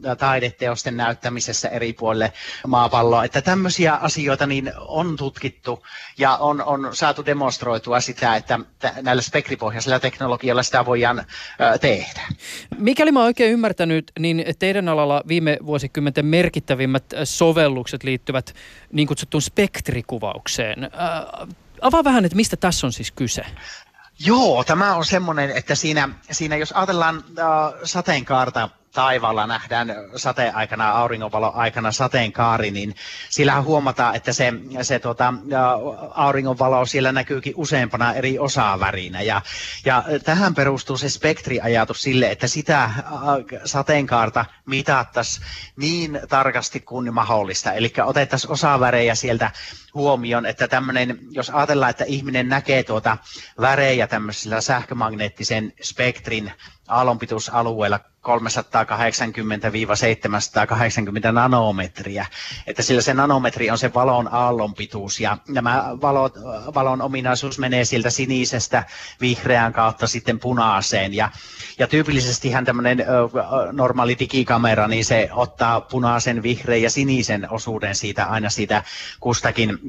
[0.09, 2.33] ä, taideteosten näyttämisessä eri puolille
[2.67, 5.83] maapalloa, että tämmöisiä asioita niin on tutkittu
[6.17, 8.59] ja on, on saatu demonstroitua sitä, että
[9.01, 11.25] näillä spektripohjaisilla teknologioilla sitä voidaan
[11.81, 12.21] tehdä.
[12.77, 18.53] Mikäli mä oikein ymmärtänyt, niin teidän alalla viime vuosikymmenten merkittävimmät sovellukset liittyvät
[18.91, 20.89] niin kutsuttuun spektrikuvaukseen.
[21.81, 23.45] avaa vähän, että mistä tässä on siis kyse?
[24.25, 27.45] Joo, tämä on semmoinen, että siinä, siinä jos ajatellaan äh,
[27.83, 32.95] sateenkaarta taivaalla nähdään sateaikana, auringonvalon aikana sateenkaari, niin
[33.29, 35.33] sillähän huomataan, että se, se tota,
[36.13, 39.21] auringonvalo siellä näkyykin useampana eri osavärinä.
[39.21, 39.41] Ja,
[39.85, 42.89] ja tähän perustuu se spektriajatus sille, että sitä
[43.65, 47.73] sateenkaarta mitattaisiin niin tarkasti kuin mahdollista.
[47.73, 49.51] Eli otettaisiin osavärejä sieltä
[49.93, 53.17] huomioon, että tämmöinen, jos ajatellaan, että ihminen näkee tuota
[53.61, 56.51] värejä tämmöisellä sähkömagneettisen spektrin
[56.87, 58.31] aallonpituusalueella 380-780
[61.31, 62.25] nanometriä,
[62.67, 66.35] että sillä se nanometri on se valon aallonpituus ja nämä valot,
[66.73, 68.83] valon ominaisuus menee sieltä sinisestä
[69.21, 71.29] vihreään kautta sitten punaiseen ja,
[71.79, 73.05] ja tyypillisestihän tämmöinen
[73.71, 78.83] normaali digikamera, niin se ottaa punaisen, vihreän ja sinisen osuuden siitä aina siitä
[79.19, 79.79] kustakin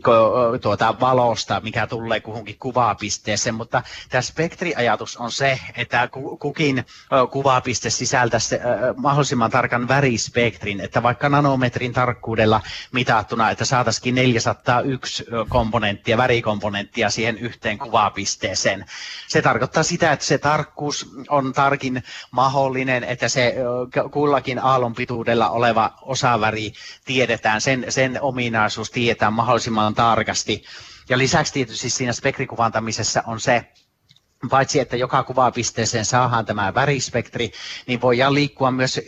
[0.60, 6.08] tuota valosta, mikä tulee kuhunkin kuvapisteeseen, mutta tämä spektriajatus on se, että
[6.40, 6.84] kukin
[7.30, 7.90] kuvapiste
[8.30, 8.56] sisältäisi
[8.96, 12.60] mahdollisimman tarkan värispektrin, että vaikka nanometrin tarkkuudella
[12.92, 18.84] mitattuna, että saataisiin 401 komponenttia, värikomponenttia siihen yhteen kuvapisteeseen.
[19.28, 23.54] Se tarkoittaa sitä, että se tarkkuus on tarkin mahdollinen, että se
[24.10, 26.72] kullakin aallon pituudella oleva osaväri
[27.04, 30.64] tiedetään, sen, sen ominaisuus tiedetään mahdollisimman tarkasti.
[31.08, 33.64] Ja lisäksi tietysti siinä spektrikuvantamisessa on se,
[34.50, 37.52] paitsi että joka kuvapisteeseen saadaan tämä värispektri,
[37.86, 39.00] niin voidaan liikkua myös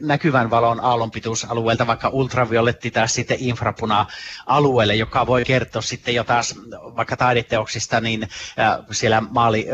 [0.00, 6.54] näkyvän valon aallonpituusalueelta vaikka ultravioletti tai sitten infrapuna-alueelle, joka voi kertoa sitten jo taas
[6.96, 8.28] vaikka taideteoksista niin
[8.90, 9.66] siellä maali,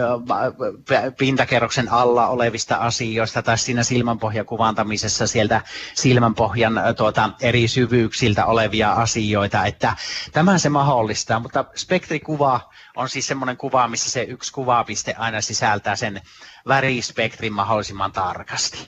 [1.18, 5.60] pintakerroksen alla olevista asioista tai siinä silmänpohjakuvantamisessa sieltä
[5.94, 9.96] silmänpohjan tuota, eri syvyyksiltä olevia asioita, että
[10.32, 12.60] tämän se mahdollistaa, mutta spektrikuva
[12.96, 16.20] on siis semmoinen kuva, missä se yksi kuvapiste aina sisältää sen
[16.68, 18.78] värispektrin mahdollisimman tarkasti.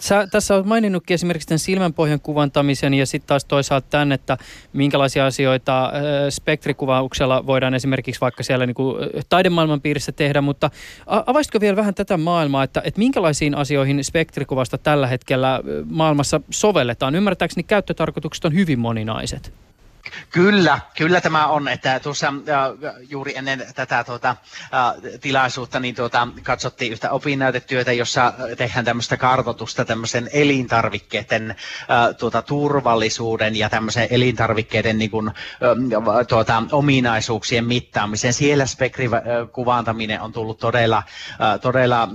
[0.00, 4.38] Sä tässä olet maininnutkin esimerkiksi tämän silmänpohjan kuvantamisen ja sitten taas toisaalta tämän, että
[4.72, 5.92] minkälaisia asioita
[6.30, 8.96] spektrikuvauksella voidaan esimerkiksi vaikka siellä niin kuin,
[9.28, 10.70] taidemaailman piirissä tehdä, mutta
[11.06, 15.60] avaisitko vielä vähän tätä maailmaa, että, että minkälaisiin asioihin spektrikuvasta tällä hetkellä
[15.90, 17.14] maailmassa sovelletaan?
[17.14, 19.61] Ymmärtääkseni käyttötarkoitukset on hyvin moninaiset.
[20.30, 24.38] Kyllä, kyllä tämä on, että tuossa äh, juuri ennen tätä tuota, äh,
[25.20, 31.56] tilaisuutta niin tuota, katsottiin yhtä opinnäytetyötä, jossa tehdään tämmöistä kartoitusta tämmöisen elintarvikkeiden äh,
[32.18, 38.32] tuota, turvallisuuden ja tämmöisen elintarvikkeiden niin kuin, äh, tuota, ominaisuuksien mittaamisen.
[38.32, 41.02] Siellä spektrikuvantaminen on tullut todella,
[41.60, 42.08] todella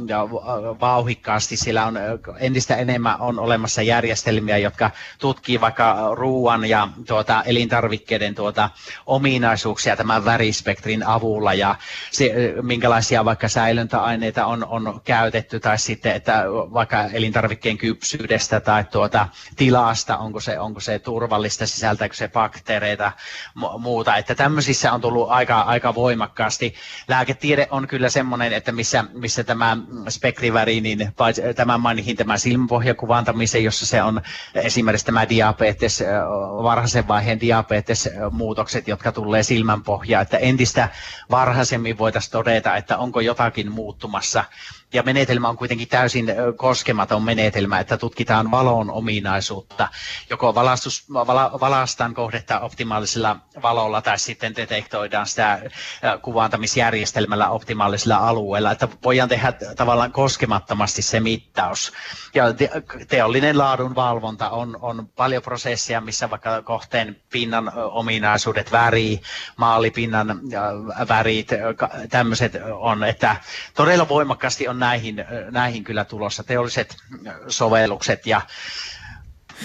[0.79, 1.99] vauhikkaasti, sillä on
[2.39, 8.69] entistä enemmän on olemassa järjestelmiä, jotka tutkii vaikka ruoan ja tuota, elintarvikkeiden elintarvikkeiden tuota,
[9.05, 11.75] ominaisuuksia tämän värispektrin avulla ja
[12.11, 19.27] se, minkälaisia vaikka säilöntäaineita on, on käytetty tai sitten, että vaikka elintarvikkeen kypsyydestä tai tuota,
[19.55, 23.11] tilasta, onko se, onko se turvallista, sisältääkö se bakteereita,
[23.79, 24.15] muuta.
[24.17, 26.73] Että tämmöisissä on tullut aika, aika voimakkaasti.
[27.07, 29.77] Lääketiede on kyllä semmoinen, että missä, missä tämä
[30.09, 31.11] spektriväri, niin
[31.55, 34.21] tämän mainihin tämän silmäpohjakuvantamisen, jossa se on
[34.55, 36.03] esimerkiksi tämä diabetes,
[36.63, 40.89] varhaisen vaiheen diabetes, diabetesmuutokset, jotka tulee silmän pohjaan, että entistä
[41.31, 44.43] varhaisemmin voitaisiin todeta, että onko jotakin muuttumassa
[44.93, 46.25] ja menetelmä on kuitenkin täysin
[46.55, 49.87] koskematon menetelmä, että tutkitaan valon ominaisuutta.
[50.29, 55.61] Joko valastus, vala, valastaan kohdetta optimaalisella valolla tai sitten detektoidaan sitä
[56.21, 61.93] kuvaantamisjärjestelmällä optimaalisella alueella, että voidaan tehdä tavallaan koskemattomasti se mittaus.
[62.33, 62.43] Ja
[63.07, 69.21] teollinen laadun valvonta on, on paljon prosessia, missä vaikka kohteen pinnan ominaisuudet, väri,
[69.57, 70.39] maalipinnan
[71.07, 71.49] värit,
[72.09, 73.35] tämmöiset on, että
[73.73, 76.95] todella voimakkaasti on näihin, näihin kyllä tulossa teolliset
[77.47, 78.41] sovellukset ja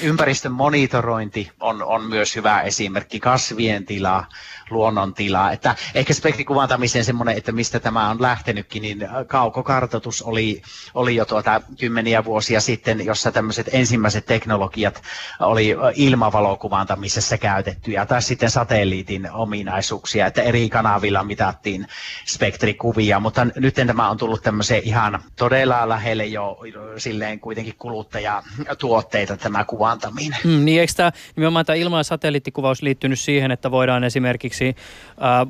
[0.03, 4.27] ympäristön monitorointi on, on myös hyvä esimerkki, kasvien tila,
[4.73, 5.53] luonnontilaa.
[5.53, 10.63] Että ehkä spektrikuvantamisen semmoinen, että mistä tämä on lähtenytkin, niin kaukokartoitus oli,
[10.95, 15.03] oli jo tuota kymmeniä vuosia sitten, jossa tämmöiset ensimmäiset teknologiat
[15.41, 21.87] oli ilmavalokuvantamisessa käytettyjä, tai sitten satelliitin ominaisuuksia, että eri kanavilla mitattiin
[22.27, 26.59] spektrikuvia, mutta nyt tämä on tullut tämmöiseen ihan todella lähelle jo
[26.97, 30.39] silleen kuitenkin kuluttajatuotteita tämä kuvantaminen.
[30.45, 34.85] Mm, niin eikö tämä nimenomaan tämä ilma- ja satelliittikuvaus liittynyt siihen, että voidaan esimerkiksi esimerkiksi,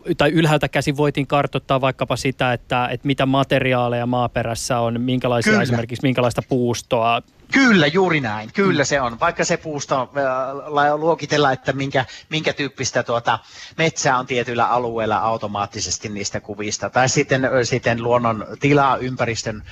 [0.09, 5.51] äh, tai ylhäältä käsin voitiin kartoittaa vaikkapa sitä, että, että mitä materiaaleja maaperässä on, minkälaisia
[5.51, 5.63] Kyllä.
[5.63, 8.51] esimerkiksi minkälaista puustoa, Kyllä, juuri näin.
[8.53, 9.21] Kyllä se on.
[9.21, 13.39] Vaikka se puusto äh, luokitella, että minkä, minkä tyyppistä tuota
[13.79, 16.91] metsää on tietyillä alueilla automaattisesti niistä kuvista.
[16.91, 19.63] Tai sitten, sitten luonnon tilaa, ympäristön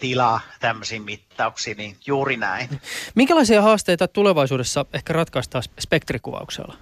[0.00, 2.80] tilaa tämmöisiin mittauksiin, niin juuri näin.
[3.14, 6.74] Minkälaisia haasteita tulevaisuudessa ehkä ratkaistaan spektrikuvauksella?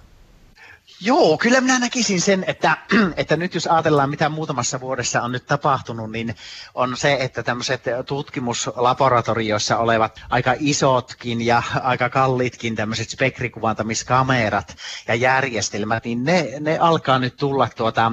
[1.01, 2.77] Joo, kyllä minä näkisin sen, että,
[3.17, 6.35] että nyt jos ajatellaan, mitä muutamassa vuodessa on nyt tapahtunut, niin
[6.73, 14.75] on se, että tämmöiset tutkimuslaboratorioissa olevat aika isotkin ja aika kalliitkin tämmöiset spektrikuvantamiskamerat
[15.07, 18.11] ja järjestelmät, niin ne, ne alkaa nyt tulla tuota,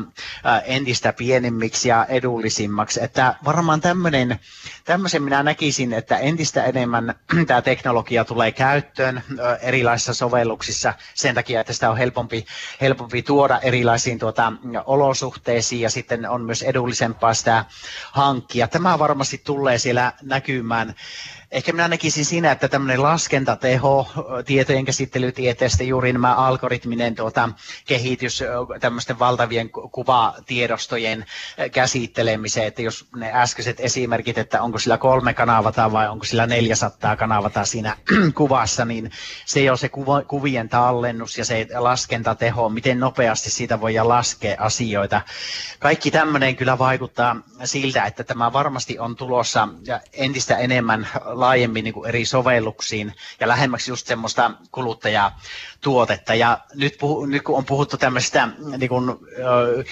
[0.64, 3.02] entistä pienemmiksi ja edullisimmaksi.
[3.02, 4.40] Että varmaan tämmöinen,
[4.84, 7.14] tämmöisen minä näkisin, että entistä enemmän
[7.46, 9.22] tämä teknologia tulee käyttöön
[9.60, 12.46] erilaisissa sovelluksissa sen takia, että sitä on helpompi
[12.80, 14.52] helpompi tuoda erilaisiin tuota,
[14.86, 17.64] olosuhteisiin ja sitten on myös edullisempaa sitä
[18.12, 18.68] hankkia.
[18.68, 20.94] Tämä varmasti tulee siellä näkymään
[21.52, 24.08] ehkä minä näkisin siinä, että tämmöinen laskentateho
[24.46, 27.48] tietojen käsittelytieteestä, juuri nämä algoritminen tuota,
[27.86, 28.44] kehitys
[28.80, 31.26] tämmöisten valtavien kuvatiedostojen
[31.72, 37.16] käsittelemiseen, että jos ne äskeiset esimerkit, että onko sillä kolme kanavata vai onko sillä 400
[37.16, 37.96] kanavata siinä
[38.34, 39.10] kuvassa, niin
[39.46, 45.22] se on se kuva, kuvien tallennus ja se laskentateho, miten nopeasti siitä voidaan laskea asioita.
[45.78, 49.68] Kaikki tämmöinen kyllä vaikuttaa siltä, että tämä varmasti on tulossa
[50.12, 51.08] entistä enemmän
[51.40, 56.34] laajemmin niin kuin eri sovelluksiin ja lähemmäksi just semmoista kuluttajatuotetta.
[56.34, 59.84] Ja nyt, puhu, nyt kun on puhuttu tämmöistä niin kuin, ö,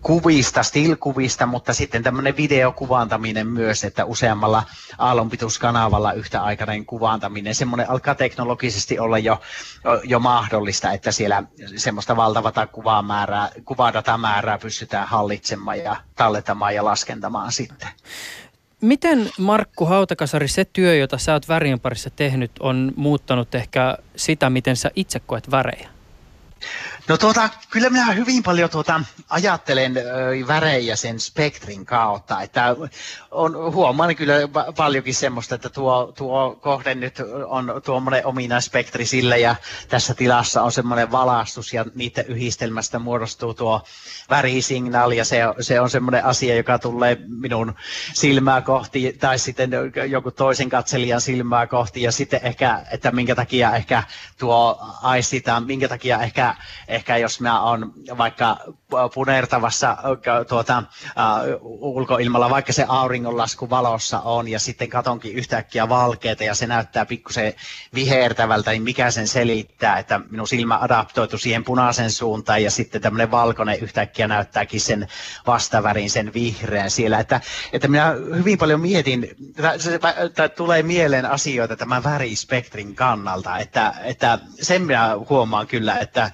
[0.00, 4.62] kuvista, stilkuvista, mutta sitten tämmöinen videokuvantaminen myös, että useammalla
[4.98, 9.40] aallonpituuskanavalla yhtäaikainen kuvantaminen, semmoinen alkaa teknologisesti olla jo,
[10.04, 11.42] jo mahdollista, että siellä
[11.76, 17.88] semmoista valtavata kuvamäärää, kuvadatamäärää pystytään hallitsemaan ja tallentamaan ja laskentamaan sitten.
[18.80, 24.50] Miten Markku Hautakasari, se työ, jota sä oot värien parissa tehnyt, on muuttanut ehkä sitä,
[24.50, 25.88] miten sä itse koet värejä?
[27.08, 30.02] No tuota, kyllä minä hyvin paljon tuota, ajattelen ö,
[30.46, 32.76] värejä sen spektrin kautta, että
[33.30, 34.34] on, huomaan kyllä
[34.76, 37.14] paljonkin semmoista, että tuo, tuo kohde nyt
[37.46, 39.56] on tuommoinen ominaispektri sille ja
[39.88, 43.82] tässä tilassa on semmoinen valastus ja niiden yhdistelmästä muodostuu tuo
[44.30, 47.74] värisignaali ja se, se on semmoinen asia, joka tulee minun
[48.14, 49.70] silmää kohti tai sitten
[50.10, 54.02] joku toisen katselijan silmää kohti ja sitten ehkä, että minkä takia ehkä
[54.38, 56.54] tuo aistitaan, minkä takia ehkä
[56.96, 58.56] ehkä jos mä oon vaikka
[59.14, 59.96] punertavassa
[60.48, 60.82] tuota,
[61.60, 67.06] uh, ulkoilmalla, vaikka se auringonlasku valossa on, ja sitten katonkin yhtäkkiä valkeita, ja se näyttää
[67.06, 67.52] pikkusen
[67.94, 73.30] vihertävältä, niin mikä sen selittää, että minun silmä adaptoitu siihen punaisen suuntaan, ja sitten tämmöinen
[73.30, 75.08] valkoinen yhtäkkiä näyttääkin sen
[75.46, 77.18] vastavärin, sen vihreän siellä.
[77.18, 77.40] Että,
[77.72, 79.28] että minä hyvin paljon mietin,
[80.24, 86.30] että tulee mieleen asioita tämän värispektrin kannalta, että, että sen minä huomaan kyllä, että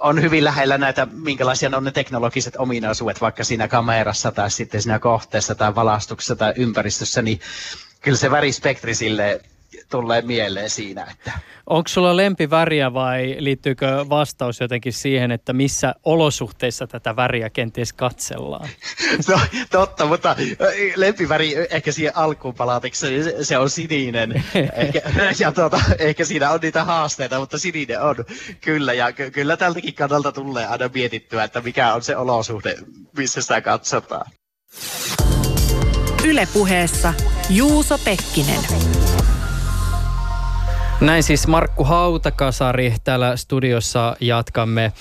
[0.00, 4.98] on hyvin lähellä näitä, minkälaisia on ne teknologiset ominaisuudet vaikka siinä kamerassa tai sitten siinä
[4.98, 7.40] kohteessa tai valastuksessa tai ympäristössä, niin
[8.00, 9.40] kyllä se värispektri sille
[9.90, 11.06] tulee mieleen siinä.
[11.10, 11.32] Että.
[11.66, 18.68] Onko sulla lempiväriä vai liittyykö vastaus jotenkin siihen, että missä olosuhteissa tätä väriä kenties katsellaan?
[19.28, 20.36] No totta, mutta
[20.96, 23.06] lempiväri ehkä siihen alkuun palatiksi,
[23.42, 24.44] se on sininen.
[24.76, 25.02] ehkä,
[25.38, 28.16] ja tuota, ehkä siinä on niitä haasteita, mutta sininen on
[28.60, 28.92] kyllä.
[28.92, 32.74] Ja ky- kyllä tältäkin kannalta tulee aina mietittyä, että mikä on se olosuhde,
[33.16, 34.30] missä sitä katsotaan.
[36.24, 37.14] Ylepuheessa
[37.50, 38.60] Juuso Pekkinen.
[41.00, 42.94] Näin siis Markku Hautakasari.
[43.04, 44.92] Täällä studiossa jatkamme äh,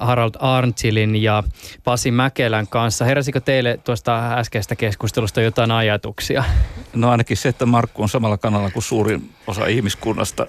[0.00, 1.42] Harald Arntilin ja
[1.84, 3.04] Pasi Mäkelän kanssa.
[3.04, 6.44] Heräsikö teille tuosta äskeistä keskustelusta jotain ajatuksia?
[6.94, 10.46] No ainakin se, että Markku on samalla kanalla kuin suurin osa ihmiskunnasta,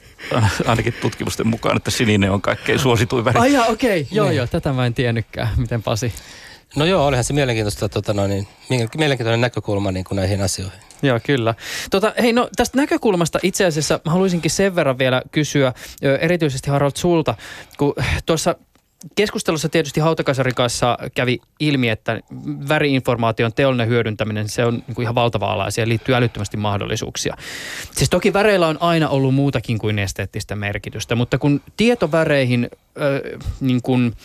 [0.67, 3.39] ainakin tutkimusten mukaan, että sininen on kaikkein suosituin väri.
[3.39, 4.17] Ai okei, okay.
[4.17, 4.38] joo niin.
[4.38, 5.49] joo, tätä mä en tiennytkään.
[5.57, 6.13] Miten Pasi?
[6.76, 10.80] No joo, olihan se mielenkiintoista, tota, no niin, mielenkiintoinen näkökulma niin kuin näihin asioihin.
[11.01, 11.55] Joo, kyllä.
[11.91, 15.73] Tota, hei, no tästä näkökulmasta itse asiassa haluaisinkin sen verran vielä kysyä,
[16.21, 17.36] erityisesti Harald sulta,
[17.78, 17.93] kun
[18.26, 18.55] tuossa
[19.15, 22.19] Keskustelussa tietysti Hautakasarin kanssa kävi ilmi, että
[22.69, 27.38] väriinformaation teollinen hyödyntäminen, se on niin kuin ihan valtava ala ja siihen liittyy älyttömästi mahdollisuuksia.
[27.91, 33.82] Siis toki väreillä on aina ollut muutakin kuin esteettistä merkitystä, mutta kun tietoväreihin äh, niin
[33.82, 34.15] kuin,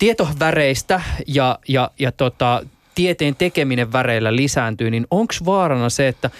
[0.00, 2.62] tietoväreistä ja, ja, ja tota,
[2.94, 6.30] tieteen tekeminen väreillä lisääntyy, niin onko vaarana se, että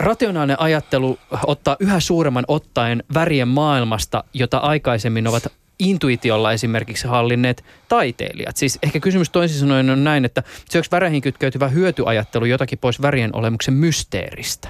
[0.00, 5.46] rationaalinen ajattelu ottaa yhä suuremman ottaen värien maailmasta, jota aikaisemmin ovat
[5.78, 8.56] intuitiolla esimerkiksi hallinneet taiteilijat.
[8.56, 13.36] Siis ehkä kysymys toisin sanoen on näin, että syöks väreihin kytkeytyvä hyötyajattelu jotakin pois värien
[13.36, 14.68] olemuksen mysteeristä?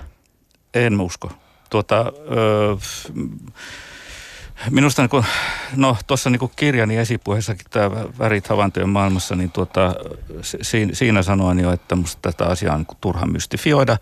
[0.74, 1.32] En usko.
[1.70, 2.76] Tuota, öö,
[4.70, 5.24] Minusta niin kuin,
[5.76, 9.94] no tuossa niin kirjani esipuheessakin tämä värit havaintojen maailmassa, niin tuota,
[10.42, 13.96] siinä, siinä sanoin jo, että minusta tätä asiaa on niin turha mystifioida.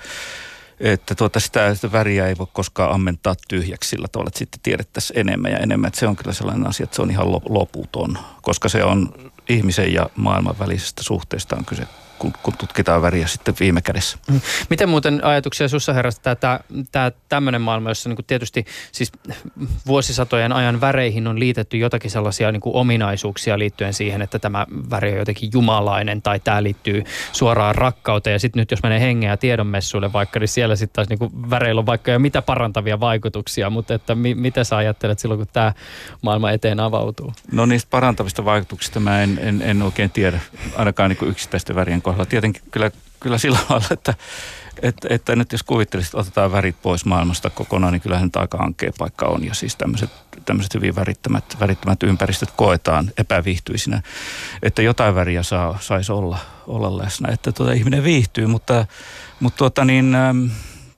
[0.80, 5.18] Että tuota, sitä, sitä väriä ei voi koskaan ammentaa tyhjäksi sillä tavalla, että sitten tiedettäisiin
[5.18, 5.88] enemmän ja enemmän.
[5.88, 9.14] Että se on kyllä sellainen asia, että se on ihan loputon, koska se on
[9.48, 11.86] ihmisen ja maailman välisestä suhteesta on kyse
[12.20, 14.18] kun, kun tutkitaan väriä sitten viime kädessä.
[14.30, 14.40] Mm.
[14.70, 16.60] Miten muuten ajatuksia sinussa herästä tämä,
[16.92, 19.12] tämä tämmöinen maailma, jossa niin kuin tietysti siis
[19.86, 25.12] vuosisatojen ajan väreihin on liitetty jotakin sellaisia niin kuin ominaisuuksia liittyen siihen, että tämä väri
[25.12, 28.32] on jotenkin jumalainen tai tämä liittyy suoraan rakkauteen.
[28.32, 31.50] Ja sitten nyt jos menee hengen ja tiedonmessuille vaikka, niin siellä sitten taas niin kuin
[31.50, 35.48] väreillä on vaikka jo mitä parantavia vaikutuksia, mutta että mi, mitä sä ajattelet silloin, kun
[35.52, 35.72] tämä
[36.22, 37.32] maailma eteen avautuu?
[37.52, 40.40] No niistä parantavista vaikutuksista mä en, en, en oikein tiedä,
[40.76, 42.09] ainakaan niin kuin yksittäisten värien kohdalla.
[42.28, 42.90] Tietenkin kyllä,
[43.20, 44.14] kyllä sillä lailla, että,
[44.82, 48.70] että, että nyt jos kuvittelisit, että otetaan värit pois maailmasta kokonaan, niin kyllähän nyt aika
[48.98, 49.44] paikka on.
[49.44, 50.10] Ja siis tämmöiset,
[50.44, 54.02] tämmöiset hyvin värittömät, värittömät ympäristöt koetaan epäviihtyisinä.
[54.62, 58.86] Että jotain väriä saa, saisi olla, olla läsnä, että tuota, ihminen viihtyy, mutta,
[59.40, 60.16] mutta tuota niin,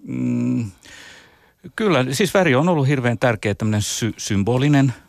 [0.05, 0.71] mm,
[1.77, 4.95] kyllä, siis väri on ollut hirveän tärkeä tämmöinen sy- symbolinen–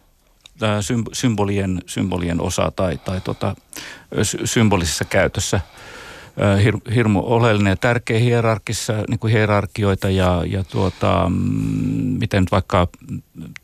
[1.13, 3.55] symbolien, symbolien osa tai, tai tota,
[4.45, 5.61] symbolisessa käytössä
[6.63, 11.35] hir, hirmu oleellinen ja tärkeä hierarkissa, niin kuin hierarkioita ja, ja tuota, mm,
[12.19, 12.87] miten vaikka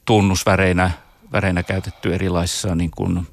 [0.05, 0.91] tunnusväreinä
[1.31, 3.27] väreinä käytetty erilaisissa niin kuin,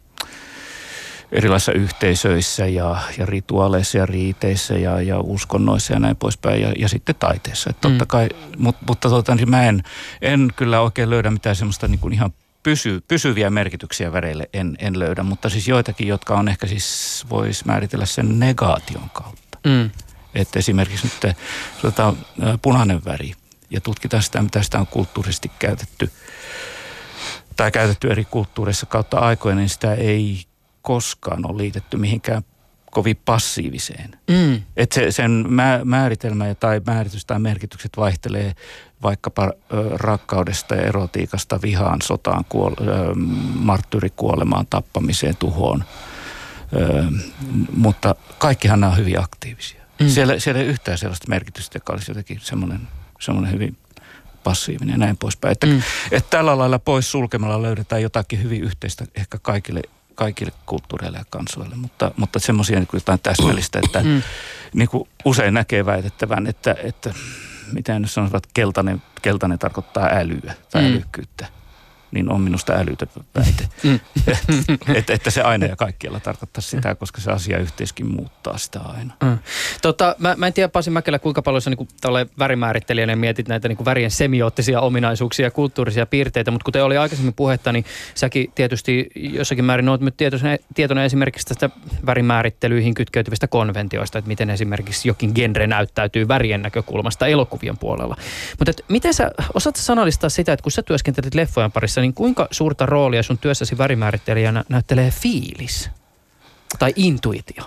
[1.33, 6.89] erilaisissa yhteisöissä ja, ja rituaaleissa ja riiteissä ja, ja uskonnoissa ja näin poispäin ja, ja
[6.89, 7.71] sitten taiteessa.
[7.71, 8.09] Että totta mm.
[8.09, 8.29] kai,
[8.59, 9.83] mutta, mutta tuota, niin mä en,
[10.23, 12.31] en kyllä oikein löydä mitään semmoista niin kuin ihan
[12.67, 17.65] pysy, pysyviä merkityksiä väreille en, en löydä, mutta siis joitakin, jotka on ehkä siis, voisi
[17.67, 19.59] määritellä sen negaation kautta.
[19.67, 19.91] Mm.
[20.35, 21.37] Että esimerkiksi nyt
[21.83, 22.15] tota,
[22.63, 23.33] punainen väri
[23.71, 26.11] ja tutkitaan sitä, mitä sitä on kulttuurisesti käytetty
[27.57, 30.45] tai käytetty eri kulttuureissa kautta aikoina, niin sitä ei
[30.83, 32.43] koskaan ole liitetty mihinkään
[32.91, 34.19] kovin passiiviseen.
[34.31, 34.63] Mm.
[34.77, 35.47] Että se, sen
[35.85, 38.55] määritelmä tai määritys tai merkitykset vaihtelee
[39.03, 39.53] vaikkapa
[39.95, 43.15] rakkaudesta ja erotiikasta vihaan, sotaan, kuol- ö,
[43.55, 45.85] marttyrikuolemaan, tappamiseen, tuhoon.
[47.77, 49.81] Mutta kaikkihan nämä on hyvin aktiivisia.
[50.01, 50.09] Mm.
[50.09, 52.81] Siellä, siellä ei yhtään sellaista merkitystä, joka olisi jotenkin semmoinen,
[53.21, 53.77] semmoinen hyvin
[54.45, 55.53] passiivinen ja näin poispäin.
[55.53, 55.83] Että, mm.
[56.11, 59.83] että tällä lailla pois sulkemalla löydetään jotakin hyvin yhteistä ehkä kaikille
[60.15, 64.23] kaikille kulttuureille ja kansoille, mutta, mutta semmoisia niin jotain täsmällistä, että mm.
[64.75, 67.15] niin kuin usein näkee väitettävän, että, että
[67.73, 70.89] mitä nyt sanovat, keltainen, keltainen tarkoittaa älyä tai mm.
[70.89, 71.47] älykkyyttä
[72.17, 73.69] niin on minusta älytön väite.
[73.83, 74.01] Mm.
[74.95, 79.15] että, että se aina ja kaikkialla tarkoittaa sitä, koska se asia yhteiskin muuttaa sitä aina.
[79.23, 79.39] Mm.
[79.83, 81.89] Tota, mä, mä en tiedä Pasi Mäkelä, kuinka paljon sä niin
[82.39, 87.73] värimäärittelijänä mietit näitä niin värien semioottisia ominaisuuksia ja kulttuurisia piirteitä, mutta kuten oli aikaisemmin puhetta,
[87.73, 91.71] niin säkin tietysti jossakin määrin olet tietoinen, tietoinen esimerkiksi tästä
[92.07, 98.17] värimäärittelyihin kytkeytyvistä konventioista, että miten esimerkiksi jokin genre näyttäytyy värien näkökulmasta elokuvien puolella.
[98.59, 102.87] Mutta miten sä, osaat sanallistaa sitä, että kun sä työskentelet leffojen parissa, niin kuinka suurta
[102.87, 105.91] roolia sun työssäsi värimäärittelijänä näyttelee fiilis
[106.79, 107.65] tai intuitio?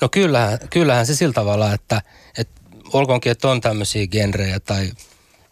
[0.00, 2.02] No kyllähän, kyllähän se sillä tavalla, että,
[2.38, 2.60] että
[2.92, 4.90] olkoonkin, että on tämmöisiä genrejä tai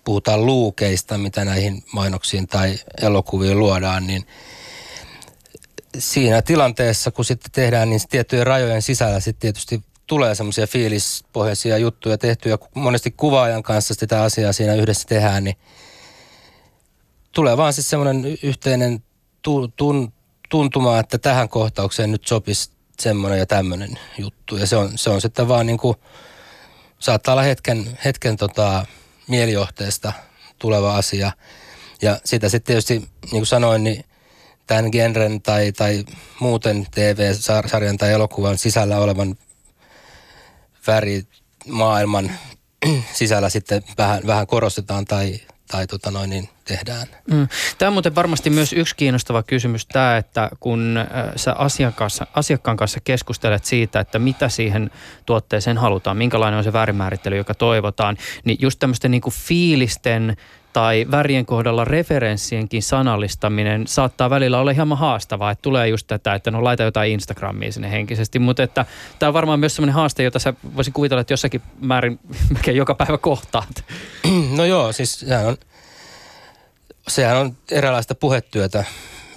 [0.05, 4.27] puhutaan luukeista, mitä näihin mainoksiin tai elokuviin luodaan, niin
[5.99, 12.19] siinä tilanteessa, kun sitten tehdään niin tiettyjen rajojen sisällä sitten tietysti tulee semmoisia fiilispohjaisia juttuja
[12.19, 15.57] tehtyä, monesti kuvaajan kanssa sitä asiaa siinä yhdessä tehdään, niin
[17.33, 19.03] tulee vaan siis semmoinen yhteinen
[19.43, 20.12] tu, tun,
[20.49, 22.70] tuntuma, että tähän kohtaukseen nyt sopisi
[23.01, 24.57] semmoinen ja tämmöinen juttu.
[24.57, 25.97] Ja se on, se on sitten vaan niin kuin,
[26.99, 28.87] saattaa olla hetken, hetken tota,
[29.28, 30.12] mielijohteesta
[30.59, 31.33] tuleva asia.
[32.03, 34.05] Ja sitä sitten tietysti, niin kuin sanoin, niin
[34.66, 36.05] tämän genren tai, tai
[36.41, 39.37] muuten TV-sarjan tai elokuvan sisällä olevan
[40.87, 42.30] värimaailman
[43.12, 45.41] sisällä sitten vähän, vähän korostetaan tai,
[45.73, 47.07] tai tota noin, niin tehdään.
[47.31, 47.49] Mm.
[47.79, 52.77] Tämä on muuten varmasti myös yksi kiinnostava kysymys tämä, että kun äh, sä asiakkaassa, asiakkaan
[52.77, 54.91] kanssa keskustelet siitä, että mitä siihen
[55.27, 60.37] tuotteeseen halutaan, minkälainen on se värimäärittely, joka toivotaan, niin just tämmöisten niin kuin fiilisten
[60.73, 66.51] tai värien kohdalla referenssienkin sanallistaminen saattaa välillä olla hieman haastavaa, että tulee just tätä, että
[66.51, 68.87] no laita jotain Instagramia sinne henkisesti, mutta että
[69.18, 72.20] tämä on varmaan myös sellainen haaste, jota sä voisin kuvitella, että jossakin määrin
[72.55, 73.85] melkein joka päivä kohtaat.
[74.57, 75.57] No joo, siis sehän on,
[77.09, 78.85] sehän on eräänlaista puhetyötä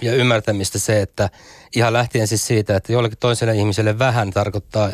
[0.00, 1.30] ja ymmärtämistä se, että
[1.76, 4.90] ihan lähtien siis siitä, että jollekin toiselle ihmiselle vähän tarkoittaa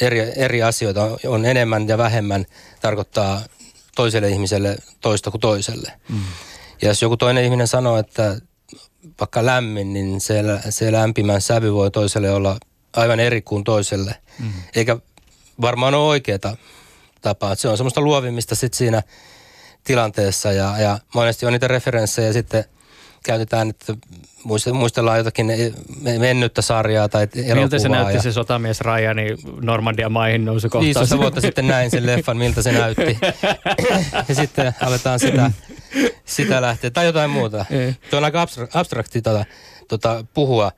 [0.00, 2.46] eri, eri asioita, on enemmän ja vähemmän
[2.80, 3.40] tarkoittaa
[3.94, 5.92] toiselle ihmiselle toista kuin toiselle.
[6.08, 6.20] Mm.
[6.82, 8.40] Ja jos joku toinen ihminen sanoo, että
[9.20, 12.58] vaikka lämmin, niin se, se lämpimän sävy voi toiselle olla
[12.96, 14.16] aivan eri kuin toiselle.
[14.38, 14.52] Mm.
[14.74, 14.96] Eikä
[15.60, 16.56] varmaan ole oikeaa
[17.20, 17.54] tapaa.
[17.54, 19.02] Se on semmoista luovimista sitten siinä
[19.84, 22.64] tilanteessa ja, ja monesti on niitä referenssejä sitten
[23.24, 23.94] käytetään, että
[24.72, 25.46] muistellaan jotakin
[26.18, 27.54] mennyttä sarjaa tai elokuvaa.
[27.54, 28.22] Miltä se näytti ja...
[28.22, 29.26] se sotamies Rajani
[29.60, 30.84] Normandia maihin nousu kohtaus?
[30.84, 33.18] 15 vuotta sitten näin sen leffan, miltä se näytti.
[34.28, 35.50] ja sitten aletaan sitä,
[36.24, 36.90] sitä lähteä.
[36.90, 37.64] Tai jotain muuta.
[38.10, 39.44] Tuo on aika abstrakti tota,
[39.88, 40.72] tota, puhua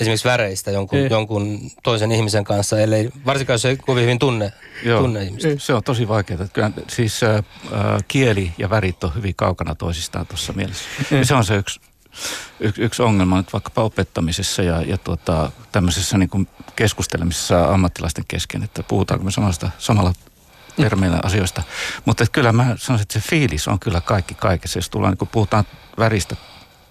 [0.00, 4.52] esimerkiksi väreistä jonkun, jonkun toisen ihmisen kanssa, ellei, varsinkaan jos ei kovin hyvin tunne,
[4.84, 5.48] Joo, tunne ihmistä.
[5.58, 6.48] Se on tosi vaikeaa.
[6.52, 7.44] Kyllä, siis äh,
[8.08, 10.84] kieli ja värit on hyvin kaukana toisistaan tuossa mielessä.
[11.10, 11.80] Ja se on se yksi
[12.60, 18.62] yksi, yksi ongelma nyt vaikkapa opettamisessa ja, ja tuota, tämmöisessä niin kuin keskustelemisessa ammattilaisten kesken,
[18.62, 20.12] että puhutaanko me samasta, samalla
[20.76, 21.62] termeillä asioista.
[22.04, 24.78] Mutta kyllä mä sanoisin, että se fiilis on kyllä kaikki kaikessa.
[24.78, 25.64] Jos tullaan, niin kun puhutaan
[25.98, 26.36] väristä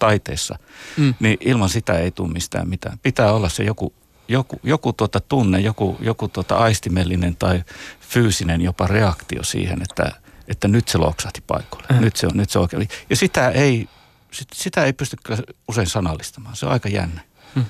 [0.01, 0.59] taiteessa,
[0.97, 1.13] mm.
[1.19, 2.99] niin ilman sitä ei tule mistään mitään.
[3.03, 3.93] Pitää olla se joku,
[4.27, 7.63] joku, joku tuota tunne, joku, joku tuota aistimellinen tai
[8.01, 10.11] fyysinen jopa reaktio siihen, että,
[10.47, 11.87] että nyt se loksahti paikalle.
[11.89, 12.01] Mm.
[12.01, 12.87] Nyt se on, nyt se on oikein.
[13.09, 13.87] Ja sitä ei
[14.53, 16.55] sitä ei pysty kyllä usein sanallistamaan.
[16.55, 17.21] Se on aika jännä.
[17.55, 17.65] Hmm.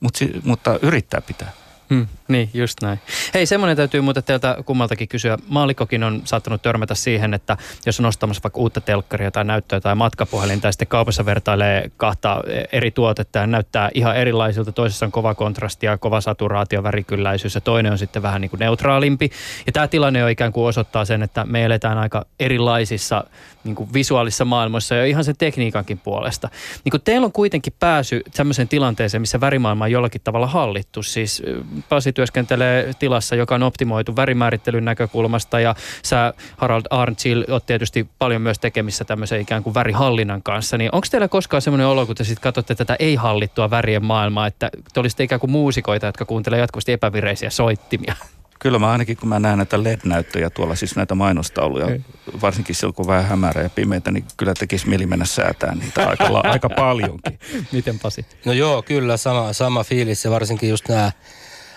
[0.00, 1.52] Mut, mutta yrittää pitää.
[1.90, 3.00] Hmm, niin, just näin.
[3.34, 5.38] Hei, semmoinen täytyy muuten teiltä kummaltakin kysyä.
[5.48, 9.94] Maalikokin on saattanut törmätä siihen, että jos on ostamassa vaikka uutta telkkaria tai näyttöä tai
[9.94, 14.72] matkapuhelinta ja sitten kaupassa vertailee kahta eri tuotetta ja näyttää ihan erilaisilta.
[14.72, 18.60] Toisessa on kova kontrasti ja kova saturaatio, värikylläisyys ja toinen on sitten vähän niin kuin
[18.60, 19.30] neutraalimpi.
[19.66, 23.24] Ja tämä tilanne on ikään kuin osoittaa sen, että me eletään aika erilaisissa
[23.68, 26.48] niin kuin visuaalisessa maailmassa ja ihan sen tekniikankin puolesta.
[26.84, 31.02] Niin kuin teillä on kuitenkin pääsy sellaiseen tilanteeseen, missä värimaailma on jollakin tavalla hallittu.
[31.02, 31.42] Siis
[31.88, 38.42] Pasi työskentelee tilassa, joka on optimoitu värimäärittelyn näkökulmasta ja sä Harald Arnchill oot tietysti paljon
[38.42, 40.78] myös tekemissä tämmöisen ikään kuin värihallinnan kanssa.
[40.78, 44.70] Niin onko teillä koskaan semmoinen olo, kun te sitten katsotte tätä ei-hallittua värien maailmaa, että
[44.92, 48.14] te olisitte ikään kuin muusikoita, jotka kuuntelee jatkuvasti epävireisiä soittimia?
[48.58, 52.00] Kyllä mä ainakin, kun mä näen näitä LED-näyttöjä tuolla, siis näitä mainostauluja, Ei.
[52.42, 56.40] varsinkin silloin kun vähän hämärä ja pimeitä, niin kyllä tekisi mieli mennä säätään niitä aika,
[56.44, 57.38] aika paljonkin.
[57.72, 58.26] Miten Pasi?
[58.44, 61.12] No joo, kyllä sama, sama fiilis ja varsinkin just nämä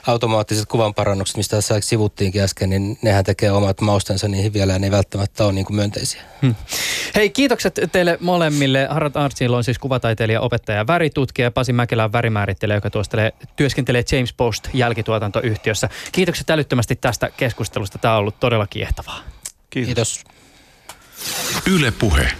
[0.08, 4.88] automaattiset kuvanparannukset, mistä tässä sivuttiinkin äsken, niin nehän tekee omat maustensa niihin vielä ja ne
[4.88, 6.22] ei välttämättä ole niin kuin myönteisiä.
[6.42, 6.56] Hmm.
[7.16, 8.88] Hei, kiitokset teille molemmille.
[8.90, 12.90] Harald Artsil on siis kuvataiteilija, opettaja ja väritutkija ja Pasi Mäkelä on värimäärittelijä, joka
[13.56, 15.90] työskentelee James Post jälkituotantoyhtiössä.
[16.12, 17.98] Kiitokset älyttömästi tästä keskustelusta.
[17.98, 19.20] Tämä on ollut todella kiehtovaa.
[19.70, 19.86] Kiitos.
[19.88, 20.24] Kiitos.
[21.72, 22.32] Yle Puhe.